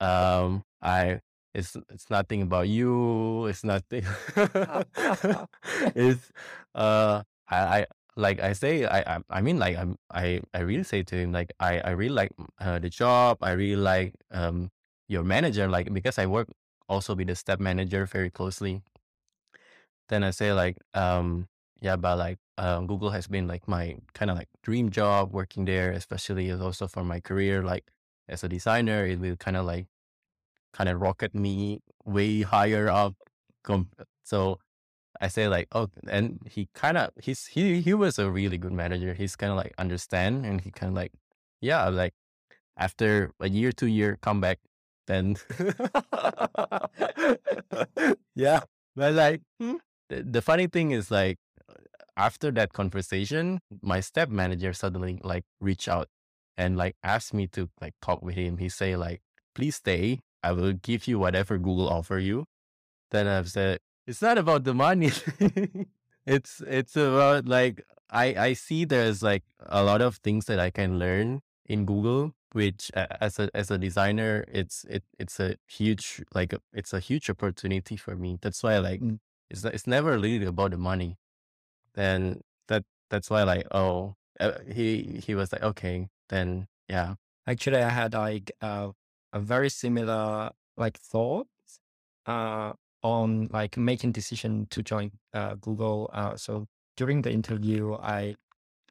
um, 0.01 0.63
I 0.81 1.21
it's 1.53 1.77
it's 1.89 2.09
nothing 2.09 2.43
about 2.43 2.69
you. 2.69 3.47
It's 3.47 3.63
nothing. 3.63 4.05
it's 5.95 6.31
uh, 6.75 7.23
I 7.49 7.57
I 7.81 7.85
like 8.17 8.39
I 8.41 8.53
say 8.53 8.85
I 8.85 9.17
I, 9.17 9.19
I 9.29 9.41
mean 9.41 9.59
like 9.59 9.77
I'm 9.77 9.97
I 10.11 10.41
I 10.53 10.59
really 10.61 10.83
say 10.83 11.03
to 11.03 11.15
him 11.17 11.31
like 11.33 11.53
I 11.59 11.79
I 11.81 11.91
really 11.91 12.15
like 12.15 12.31
uh, 12.61 12.79
the 12.79 12.89
job. 12.89 13.39
I 13.41 13.51
really 13.53 13.77
like 13.81 14.15
um 14.31 14.71
your 15.09 15.23
manager 15.23 15.67
like 15.69 15.93
because 15.93 16.17
I 16.19 16.25
work 16.27 16.49
also 16.89 17.15
with 17.15 17.27
the 17.27 17.35
skip 17.35 17.59
manager 17.59 18.05
very 18.05 18.29
closely. 18.31 18.83
Then 20.09 20.23
I 20.23 20.31
say 20.31 20.53
like 20.53 20.77
um 20.93 21.47
yeah, 21.81 21.95
but 21.97 22.17
like 22.17 22.39
um 22.57 22.87
Google 22.87 23.11
has 23.11 23.27
been 23.27 23.47
like 23.47 23.67
my 23.67 23.97
kind 24.13 24.31
of 24.31 24.37
like 24.37 24.49
dream 24.63 24.89
job 24.91 25.33
working 25.33 25.65
there, 25.65 25.91
especially 25.91 26.49
as 26.49 26.61
also 26.61 26.87
for 26.87 27.03
my 27.03 27.19
career 27.19 27.63
like 27.63 27.85
as 28.29 28.43
a 28.43 28.49
designer. 28.49 29.05
It 29.05 29.19
will 29.19 29.35
kind 29.37 29.57
of 29.57 29.65
like 29.65 29.87
kind 30.73 30.89
of 30.89 31.01
rocket 31.01 31.35
me 31.35 31.81
way 32.05 32.41
higher 32.43 32.89
up. 32.89 33.15
So 34.23 34.59
I 35.21 35.27
say 35.29 35.47
like, 35.47 35.67
oh, 35.73 35.89
and 36.09 36.39
he 36.49 36.69
kind 36.73 36.97
of 36.97 37.11
he's 37.21 37.47
he 37.47 37.81
he 37.81 37.93
was 37.93 38.19
a 38.19 38.29
really 38.31 38.57
good 38.57 38.73
manager. 38.73 39.13
He's 39.13 39.35
kind 39.35 39.51
of 39.51 39.57
like 39.57 39.73
understand, 39.77 40.45
and 40.45 40.61
he 40.61 40.71
kind 40.71 40.91
of 40.91 40.95
like, 40.95 41.13
yeah, 41.61 41.87
like 41.89 42.13
after 42.77 43.31
a 43.39 43.49
year, 43.49 43.71
two 43.71 43.87
year 43.87 44.17
comeback, 44.21 44.59
then 45.07 45.37
yeah. 48.35 48.61
But 48.95 49.13
like 49.13 49.41
hmm, 49.59 49.77
the, 50.09 50.41
funny 50.41 50.67
thing 50.67 50.91
is 50.91 51.09
like 51.11 51.37
after 52.17 52.51
that 52.51 52.73
conversation, 52.73 53.59
my 53.81 53.99
skip 53.99 54.29
manager 54.29 54.73
suddenly 54.73 55.19
like 55.23 55.45
reach 55.59 55.87
out 55.87 56.07
and 56.57 56.77
like 56.77 56.95
asked 57.03 57.33
me 57.33 57.47
to 57.47 57.69
like 57.81 57.93
talk 58.01 58.21
with 58.21 58.35
him. 58.35 58.57
He 58.57 58.69
say 58.69 58.95
like, 58.95 59.21
please 59.55 59.75
stay. 59.77 60.19
I 60.43 60.51
will 60.51 60.73
give 60.73 61.07
you 61.07 61.19
whatever 61.19 61.57
Google 61.57 61.89
offer 61.89 62.19
you. 62.19 62.45
Then 63.11 63.27
I've 63.27 63.49
said, 63.49 63.79
it's 64.05 64.21
not 64.21 64.37
about 64.37 64.63
the 64.63 64.73
money. 64.73 65.11
it's 66.25 66.61
it's 66.67 66.95
about 66.95 67.47
like 67.47 67.83
I 68.09 68.35
I 68.35 68.53
see 68.53 68.85
there's 68.85 69.23
like 69.23 69.43
a 69.59 69.83
lot 69.83 70.01
of 70.01 70.17
things 70.17 70.45
that 70.45 70.59
I 70.59 70.69
can 70.69 70.99
learn 70.99 71.41
in 71.65 71.85
Google, 71.85 72.33
which 72.51 72.91
uh, 72.95 73.07
as 73.21 73.39
a 73.39 73.49
as 73.53 73.71
a 73.71 73.77
designer, 73.77 74.43
it's 74.47 74.85
it 74.89 75.03
it's 75.17 75.39
a 75.39 75.55
huge 75.67 76.21
like 76.33 76.53
it's 76.73 76.93
a 76.93 76.99
huge 76.99 77.29
opportunity 77.29 77.95
for 77.95 78.15
me. 78.15 78.37
That's 78.41 78.61
why 78.63 78.73
I 78.73 78.79
like 78.79 79.01
Mm. 79.01 79.19
It's 79.53 79.63
it's 79.65 79.87
never 79.87 80.17
really 80.19 80.43
about 80.45 80.71
the 80.71 80.77
money. 80.77 81.15
Then 81.93 82.41
that 82.67 82.83
that's 83.09 83.29
why 83.29 83.43
like 83.43 83.67
oh 83.71 84.15
uh, 84.39 84.59
he 84.67 85.21
he 85.25 85.35
was 85.35 85.53
like 85.53 85.63
okay 85.63 86.09
then 86.29 86.67
yeah 86.89 87.15
Actually, 87.45 87.81
I 87.83 87.89
had 87.89 88.13
like 88.13 88.51
uh, 88.61 88.91
a 89.33 89.39
very 89.39 89.69
similar 89.69 90.51
like 90.77 90.97
thoughts 90.97 91.79
uh, 92.25 92.71
on 93.03 93.49
like 93.51 93.75
making 93.77 94.13
decision 94.13 94.65
to 94.69 94.81
join 94.81 95.11
uh, 95.33 95.55
Google. 95.55 96.09
Uh, 96.13 96.37
so 96.37 96.67
during 96.95 97.21
the 97.21 97.31
interview, 97.31 97.95
I 97.95 98.35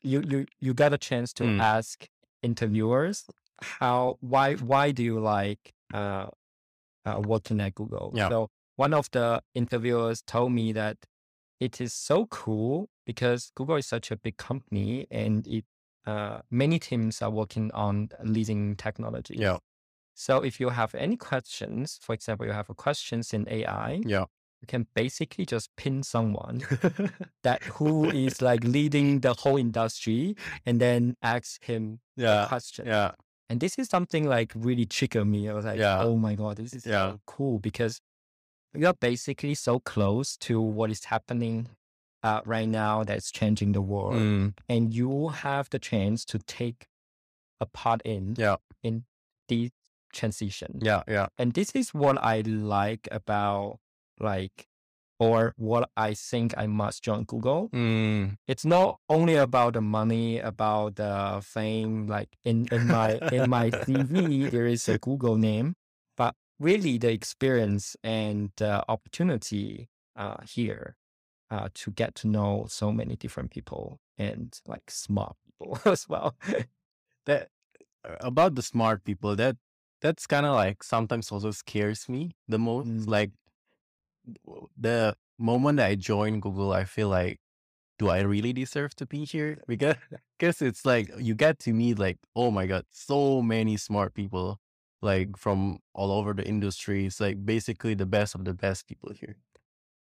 you 0.03 0.21
you 0.29 0.47
you 0.61 0.75
got 0.75 0.93
a 0.93 0.99
chance 0.99 1.33
to 1.35 1.45
Mm. 1.45 1.61
ask 1.61 2.07
interviewers 2.43 3.25
how 3.81 4.19
why 4.21 4.55
why 4.57 4.93
do 4.93 5.03
you 5.03 5.19
like 5.19 5.73
uh, 5.95 6.27
uh, 7.07 7.21
working 7.25 7.61
at 7.61 7.75
Google? 7.75 8.13
Yeah. 8.15 8.29
So 8.29 8.51
one 8.77 8.95
of 8.95 9.11
the 9.13 9.43
interviewers 9.55 10.23
told 10.23 10.53
me 10.53 10.73
that 10.73 10.97
it 11.61 11.81
is 11.81 11.93
so 11.93 12.27
cool 12.27 12.89
because 13.07 13.53
Google 13.55 13.77
is 13.77 13.87
such 13.87 14.11
a 14.11 14.17
big 14.17 14.37
company 14.37 15.07
and 15.11 15.47
it 15.47 15.65
uh, 16.07 16.41
many 16.51 16.79
teams 16.81 17.23
are 17.23 17.31
working 17.31 17.71
on 17.73 18.09
leading 18.25 18.75
technology. 18.77 19.37
yeah 19.39 19.59
So 20.15 20.43
if 20.43 20.59
you 20.61 20.71
have 20.71 20.95
any 20.95 21.17
questions, 21.17 21.99
for 22.03 22.13
example, 22.15 22.47
you 22.47 22.53
have 22.53 22.69
a 22.71 22.75
questions 22.75 23.33
in 23.33 23.49
AI, 23.49 24.03
yeah 24.05 24.25
you 24.61 24.67
can 24.67 24.87
basically 24.95 25.45
just 25.47 25.75
pin 25.77 26.03
someone 26.03 26.63
that 27.43 27.63
who 27.65 28.11
is 28.11 28.41
like 28.43 28.63
leading 28.65 29.21
the 29.21 29.35
whole 29.35 29.57
industry 29.57 30.37
and 30.67 30.81
then 30.81 31.17
ask 31.23 31.65
him 31.65 32.01
a 32.19 32.23
yeah 32.23 32.47
question. 32.49 32.87
yeah 32.87 33.13
And 33.49 33.61
this 33.61 33.79
is 33.79 33.89
something 33.89 34.25
like 34.29 34.53
really 34.55 34.87
triggered 34.87 35.27
me. 35.27 35.49
I 35.49 35.53
was 35.53 35.65
like, 35.65 35.79
Yeah. 35.81 35.99
oh 36.03 36.17
my 36.17 36.35
God, 36.35 36.57
this 36.57 36.73
is 36.75 36.85
Yeah. 36.85 37.11
so 37.13 37.21
cool 37.27 37.59
because 37.59 38.01
you're 38.75 38.95
basically 38.95 39.55
so 39.55 39.79
close 39.81 40.37
to 40.39 40.61
what 40.61 40.91
is 40.91 41.05
happening 41.05 41.69
uh, 42.23 42.41
right 42.45 42.69
now 42.69 43.05
that's 43.05 43.31
changing 43.31 43.73
the 43.73 43.83
world. 43.83 44.15
Mm, 44.15 44.55
And 44.69 44.95
you 44.95 45.29
have 45.29 45.69
the 45.71 45.79
chance 45.79 46.25
to 46.27 46.39
take 46.39 46.87
a 47.61 47.67
part 47.67 48.01
in 48.05 48.35
yeah 48.39 48.57
in 48.83 49.05
the 49.49 49.71
transition. 50.13 50.79
yeah 50.83 51.03
yeah 51.09 51.27
And 51.39 51.53
this 51.55 51.71
is 51.73 51.95
what 51.95 52.17
I 52.23 52.41
like 52.43 53.09
about 53.11 53.79
like 54.21 54.67
or 55.19 55.55
what 55.57 55.89
I 55.97 56.15
think 56.15 56.53
I 56.59 56.67
must 56.67 57.05
join 57.05 57.25
Google. 57.25 57.69
Mm. 57.71 58.37
It's 58.49 58.65
not 58.65 58.99
only 59.09 59.37
about 59.37 59.75
the 59.75 59.81
money, 59.81 60.39
about 60.41 60.97
the 60.97 61.41
fame. 61.45 62.09
Like 62.09 62.29
in, 62.45 62.67
in 62.73 62.87
my 62.89 63.19
in 63.31 63.49
my 63.49 63.71
CV, 63.87 64.51
there 64.51 64.67
is 64.67 64.89
a 64.89 64.99
Google 64.99 65.37
name, 65.37 65.75
really 66.63 66.97
the 66.97 67.11
experience 67.11 67.97
and 68.05 68.53
the 68.57 68.85
opportunity 68.89 69.89
uh, 70.17 70.37
here 70.49 70.97
uh, 71.51 71.69
to 71.75 71.91
get 71.91 72.15
to 72.15 72.29
know 72.29 72.67
so 72.69 72.93
many 72.93 73.17
different 73.17 73.51
people 73.51 74.01
and 74.17 74.61
like 74.67 74.89
smart 74.89 75.37
people 75.45 75.79
as 75.91 76.09
well. 76.09 76.37
That 77.27 77.49
uh, 78.09 78.17
about 78.21 78.55
the 78.55 78.63
smart 78.63 79.05
people 79.05 79.37
that 79.37 79.57
that's 80.01 80.27
kind 80.27 80.47
of 80.47 80.55
like 80.55 80.83
sometimes 80.83 81.31
also 81.31 81.51
scares 81.51 82.09
me 82.09 82.33
the 82.49 82.59
most. 82.59 82.89
Mm. 82.89 83.09
Like 83.09 83.31
the 84.79 85.17
moment 85.39 85.77
that 85.77 85.87
I 85.87 85.95
joined 85.95 86.43
Google, 86.43 86.73
I 86.73 86.85
feel 86.85 87.09
like, 87.09 87.39
do 87.99 88.09
I 88.09 88.21
really 88.21 88.53
deserve 88.53 88.95
to 88.97 89.07
be 89.07 89.25
here? 89.25 89.63
Because 89.67 89.97
because 90.39 90.63
it's 90.63 90.85
like 90.85 91.11
you 91.19 91.35
get 91.35 91.59
to 91.61 91.73
meet 91.73 91.99
like, 91.99 92.19
oh 92.35 92.51
my 92.51 92.67
god, 92.67 92.85
so 92.91 93.43
many 93.43 93.77
smart 93.77 94.15
people, 94.15 94.59
like 95.03 95.37
from 95.37 95.81
all 95.95 96.11
over 96.13 96.33
the 96.35 96.47
industry. 96.47 97.07
It's 97.07 97.21
like 97.21 97.45
basically 97.45 97.95
the 97.95 98.07
best 98.07 98.35
of 98.35 98.45
the 98.45 98.55
best 98.55 98.87
people 98.89 99.13
here. 99.13 99.37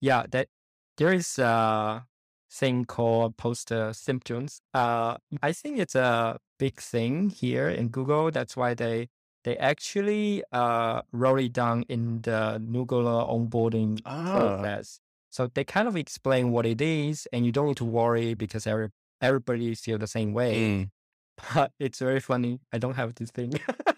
yeah, 0.01 0.27
that 0.31 0.49
there 0.97 1.13
is 1.13 1.39
a 1.39 2.07
thing 2.51 2.85
called 2.85 3.37
poster 3.37 3.93
symptoms. 3.93 4.61
Uh, 4.75 5.17
I 5.43 5.53
think 5.53 5.79
it's 5.79 5.95
a 5.95 6.39
big 6.59 6.81
thing 6.81 7.31
here 7.31 7.69
in 7.69 7.89
Google. 7.89 8.31
That's 8.31 8.57
why 8.57 8.75
they 8.75 9.09
they 9.45 9.57
actually 9.59 10.43
uh 10.53 11.03
wrote 11.13 11.41
it 11.41 11.53
down 11.53 11.85
in 11.89 12.23
the 12.23 12.61
Google 12.73 13.05
onboarding 13.07 14.01
Ah, 14.05 14.57
process. 14.57 15.01
So 15.31 15.49
they 15.55 15.65
kind 15.65 15.89
of 15.89 15.97
explain 15.97 16.53
what 16.53 16.67
it 16.67 16.81
is, 16.83 17.27
and 17.33 17.47
you 17.47 17.53
don't 17.53 17.69
need 17.69 17.79
to 17.79 17.85
worry 17.87 18.35
because 18.35 18.67
every 18.67 18.91
everybody 19.21 19.75
feel 19.75 19.99
the 19.99 20.07
same 20.07 20.33
way. 20.35 20.55
mm. 20.55 20.91
But 21.55 21.73
it's 21.81 21.99
very 21.99 22.21
funny. 22.21 22.61
I 22.73 22.79
don't 22.79 22.95
have 22.97 23.15
this 23.15 23.31
thing. 23.31 23.53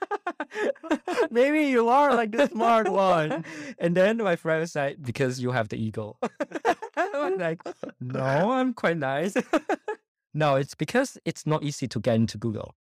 maybe 1.31 1.65
you 1.65 1.89
are 1.89 2.15
like 2.15 2.33
the 2.33 2.49
smart 2.49 2.89
one. 2.89 3.45
and 3.79 3.97
then 3.97 4.19
my 4.19 4.37
friend 4.37 4.61
was 4.61 4.75
like, 4.75 5.03
because 5.03 5.41
you 5.41 5.53
have 5.53 5.69
the 5.69 5.77
ego. 5.77 6.17
I'm 6.97 7.39
like, 7.39 7.63
no, 8.01 8.53
I'm 8.53 8.75
quite 8.75 8.97
nice. 8.99 9.35
no, 10.35 10.57
it's 10.57 10.75
because 10.75 11.19
it's 11.25 11.47
not 11.47 11.63
easy 11.63 11.89
to 11.89 12.01
get 12.01 12.17
into 12.17 12.39
Google. 12.39 12.75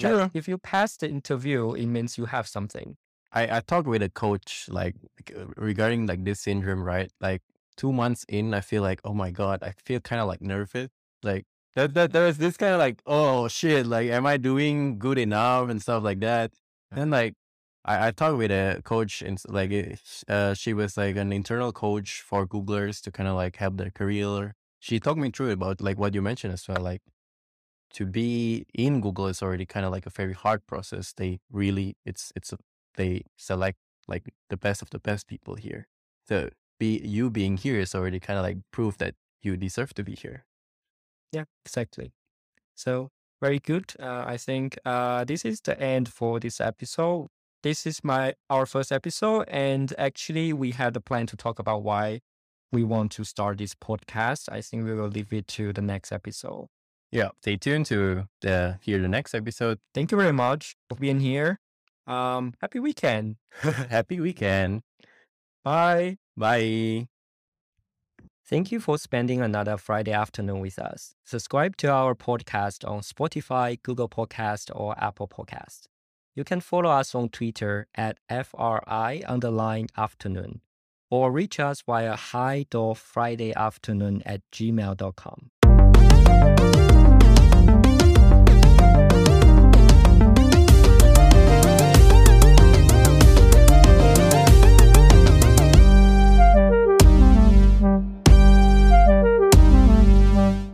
Like, 0.00 0.30
if 0.34 0.48
you 0.48 0.58
pass 0.58 0.96
the 0.96 1.08
interview, 1.08 1.72
it 1.72 1.86
means 1.86 2.18
you 2.18 2.24
have 2.26 2.48
something. 2.48 2.96
I, 3.32 3.56
I 3.56 3.60
talked 3.60 3.86
with 3.86 4.02
a 4.02 4.08
coach 4.08 4.66
like 4.68 4.96
uh, 5.36 5.44
regarding 5.56 6.06
like 6.06 6.24
this 6.24 6.40
syndrome, 6.40 6.82
right? 6.82 7.10
Like 7.20 7.42
two 7.76 7.92
months 7.92 8.24
in, 8.28 8.52
I 8.52 8.60
feel 8.60 8.82
like, 8.82 9.00
oh 9.04 9.14
my 9.14 9.30
God, 9.30 9.62
I 9.62 9.72
feel 9.84 10.00
kind 10.00 10.20
of 10.20 10.28
like 10.28 10.42
nervous. 10.42 10.88
Like 11.22 11.46
that, 11.74 11.94
that 11.94 12.12
there 12.12 12.26
was 12.26 12.38
this 12.38 12.56
kind 12.56 12.74
of 12.74 12.78
like, 12.78 13.00
oh 13.06 13.48
shit, 13.48 13.86
like 13.86 14.10
am 14.10 14.26
I 14.26 14.36
doing 14.36 14.98
good 14.98 15.18
enough 15.18 15.70
and 15.70 15.80
stuff 15.80 16.02
like 16.02 16.20
that. 16.20 16.52
Then 16.90 17.10
like 17.10 17.34
I, 17.84 18.08
I 18.08 18.10
talked 18.12 18.38
with 18.38 18.50
a 18.50 18.80
coach 18.84 19.22
and 19.22 19.40
like 19.48 19.98
uh, 20.28 20.54
she 20.54 20.72
was 20.74 20.96
like 20.96 21.16
an 21.16 21.32
internal 21.32 21.72
coach 21.72 22.20
for 22.22 22.46
Googlers 22.46 23.00
to 23.02 23.10
kind 23.10 23.28
of 23.28 23.34
like 23.36 23.56
help 23.56 23.76
their 23.76 23.90
career. 23.90 24.54
She 24.78 25.00
talked 25.00 25.18
me 25.18 25.30
through 25.30 25.50
about 25.50 25.80
like 25.80 25.98
what 25.98 26.14
you 26.14 26.22
mentioned 26.22 26.52
as 26.52 26.66
well, 26.68 26.80
like 26.80 27.02
to 27.94 28.06
be 28.06 28.66
in 28.74 29.00
Google 29.00 29.26
is 29.28 29.42
already 29.42 29.66
kind 29.66 29.84
of 29.86 29.92
like 29.92 30.06
a 30.06 30.10
very 30.10 30.32
hard 30.32 30.66
process. 30.66 31.12
They 31.12 31.40
really, 31.50 31.96
it's 32.04 32.32
it's 32.36 32.52
a, 32.52 32.58
they 32.96 33.22
select 33.36 33.78
like 34.08 34.32
the 34.48 34.56
best 34.56 34.82
of 34.82 34.90
the 34.90 34.98
best 34.98 35.26
people 35.26 35.56
here. 35.56 35.86
So 36.28 36.50
be 36.78 36.98
you 37.04 37.30
being 37.30 37.56
here 37.56 37.78
is 37.78 37.94
already 37.94 38.20
kind 38.20 38.38
of 38.38 38.44
like 38.44 38.58
proof 38.72 38.98
that 38.98 39.14
you 39.42 39.56
deserve 39.56 39.94
to 39.94 40.04
be 40.04 40.14
here. 40.14 40.46
Yeah, 41.32 41.44
exactly. 41.64 42.12
So 42.74 43.10
very 43.40 43.58
good. 43.60 43.94
Uh, 44.00 44.24
I 44.26 44.36
think 44.36 44.78
uh, 44.84 45.24
this 45.24 45.44
is 45.44 45.60
the 45.60 45.80
end 45.80 46.08
for 46.12 46.40
this 46.40 46.60
episode. 46.60 47.28
This 47.62 47.86
is 47.86 48.02
my 48.02 48.34
our 48.50 48.66
first 48.66 48.90
episode, 48.90 49.44
and 49.48 49.94
actually 49.96 50.52
we 50.52 50.72
had 50.72 50.96
a 50.96 51.00
plan 51.00 51.26
to 51.28 51.36
talk 51.36 51.60
about 51.60 51.84
why 51.84 52.20
we 52.72 52.82
want 52.82 53.12
to 53.12 53.22
start 53.24 53.58
this 53.58 53.74
podcast. 53.74 54.48
I 54.50 54.60
think 54.62 54.84
we 54.84 54.94
will 54.94 55.06
leave 55.06 55.32
it 55.32 55.46
to 55.48 55.72
the 55.72 55.82
next 55.82 56.10
episode. 56.10 56.66
Yeah. 57.12 57.28
Stay 57.40 57.56
tuned 57.56 57.86
to 57.86 58.24
the 58.40 58.78
hear 58.82 59.00
the 59.00 59.06
next 59.06 59.32
episode. 59.32 59.78
Thank 59.94 60.10
you 60.10 60.18
very 60.18 60.32
much 60.32 60.74
for 60.88 60.96
being 60.96 61.20
here. 61.20 61.60
Um, 62.06 62.54
happy 62.60 62.80
weekend. 62.80 63.36
Happy 63.60 64.18
weekend. 64.18 64.80
Bye. 65.62 66.18
Bye. 66.36 67.06
Thank 68.44 68.72
you 68.72 68.80
for 68.80 68.98
spending 68.98 69.40
another 69.40 69.76
Friday 69.76 70.12
afternoon 70.12 70.60
with 70.60 70.80
us. 70.80 71.14
Subscribe 71.24 71.76
to 71.76 71.92
our 71.92 72.16
podcast 72.16 72.88
on 72.88 73.02
Spotify, 73.02 73.80
Google 73.82 74.08
Podcast, 74.08 74.72
or 74.74 74.98
Apple 74.98 75.28
Podcast. 75.28 75.82
You 76.34 76.44
can 76.44 76.62
follow 76.62 76.88
us 76.88 77.14
on 77.14 77.28
Twitter 77.28 77.88
at 77.94 78.16
FRI 78.30 79.22
underline 79.26 79.88
afternoon 79.98 80.62
or 81.10 81.30
reach 81.30 81.60
us 81.60 81.82
via 81.82 82.16
hi 82.16 82.64
Friday 82.94 83.54
afternoon 83.54 84.22
at 84.24 84.40
gmail.com. 84.50 85.50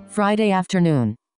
Friday 0.09 0.51
afternoon. 0.53 1.17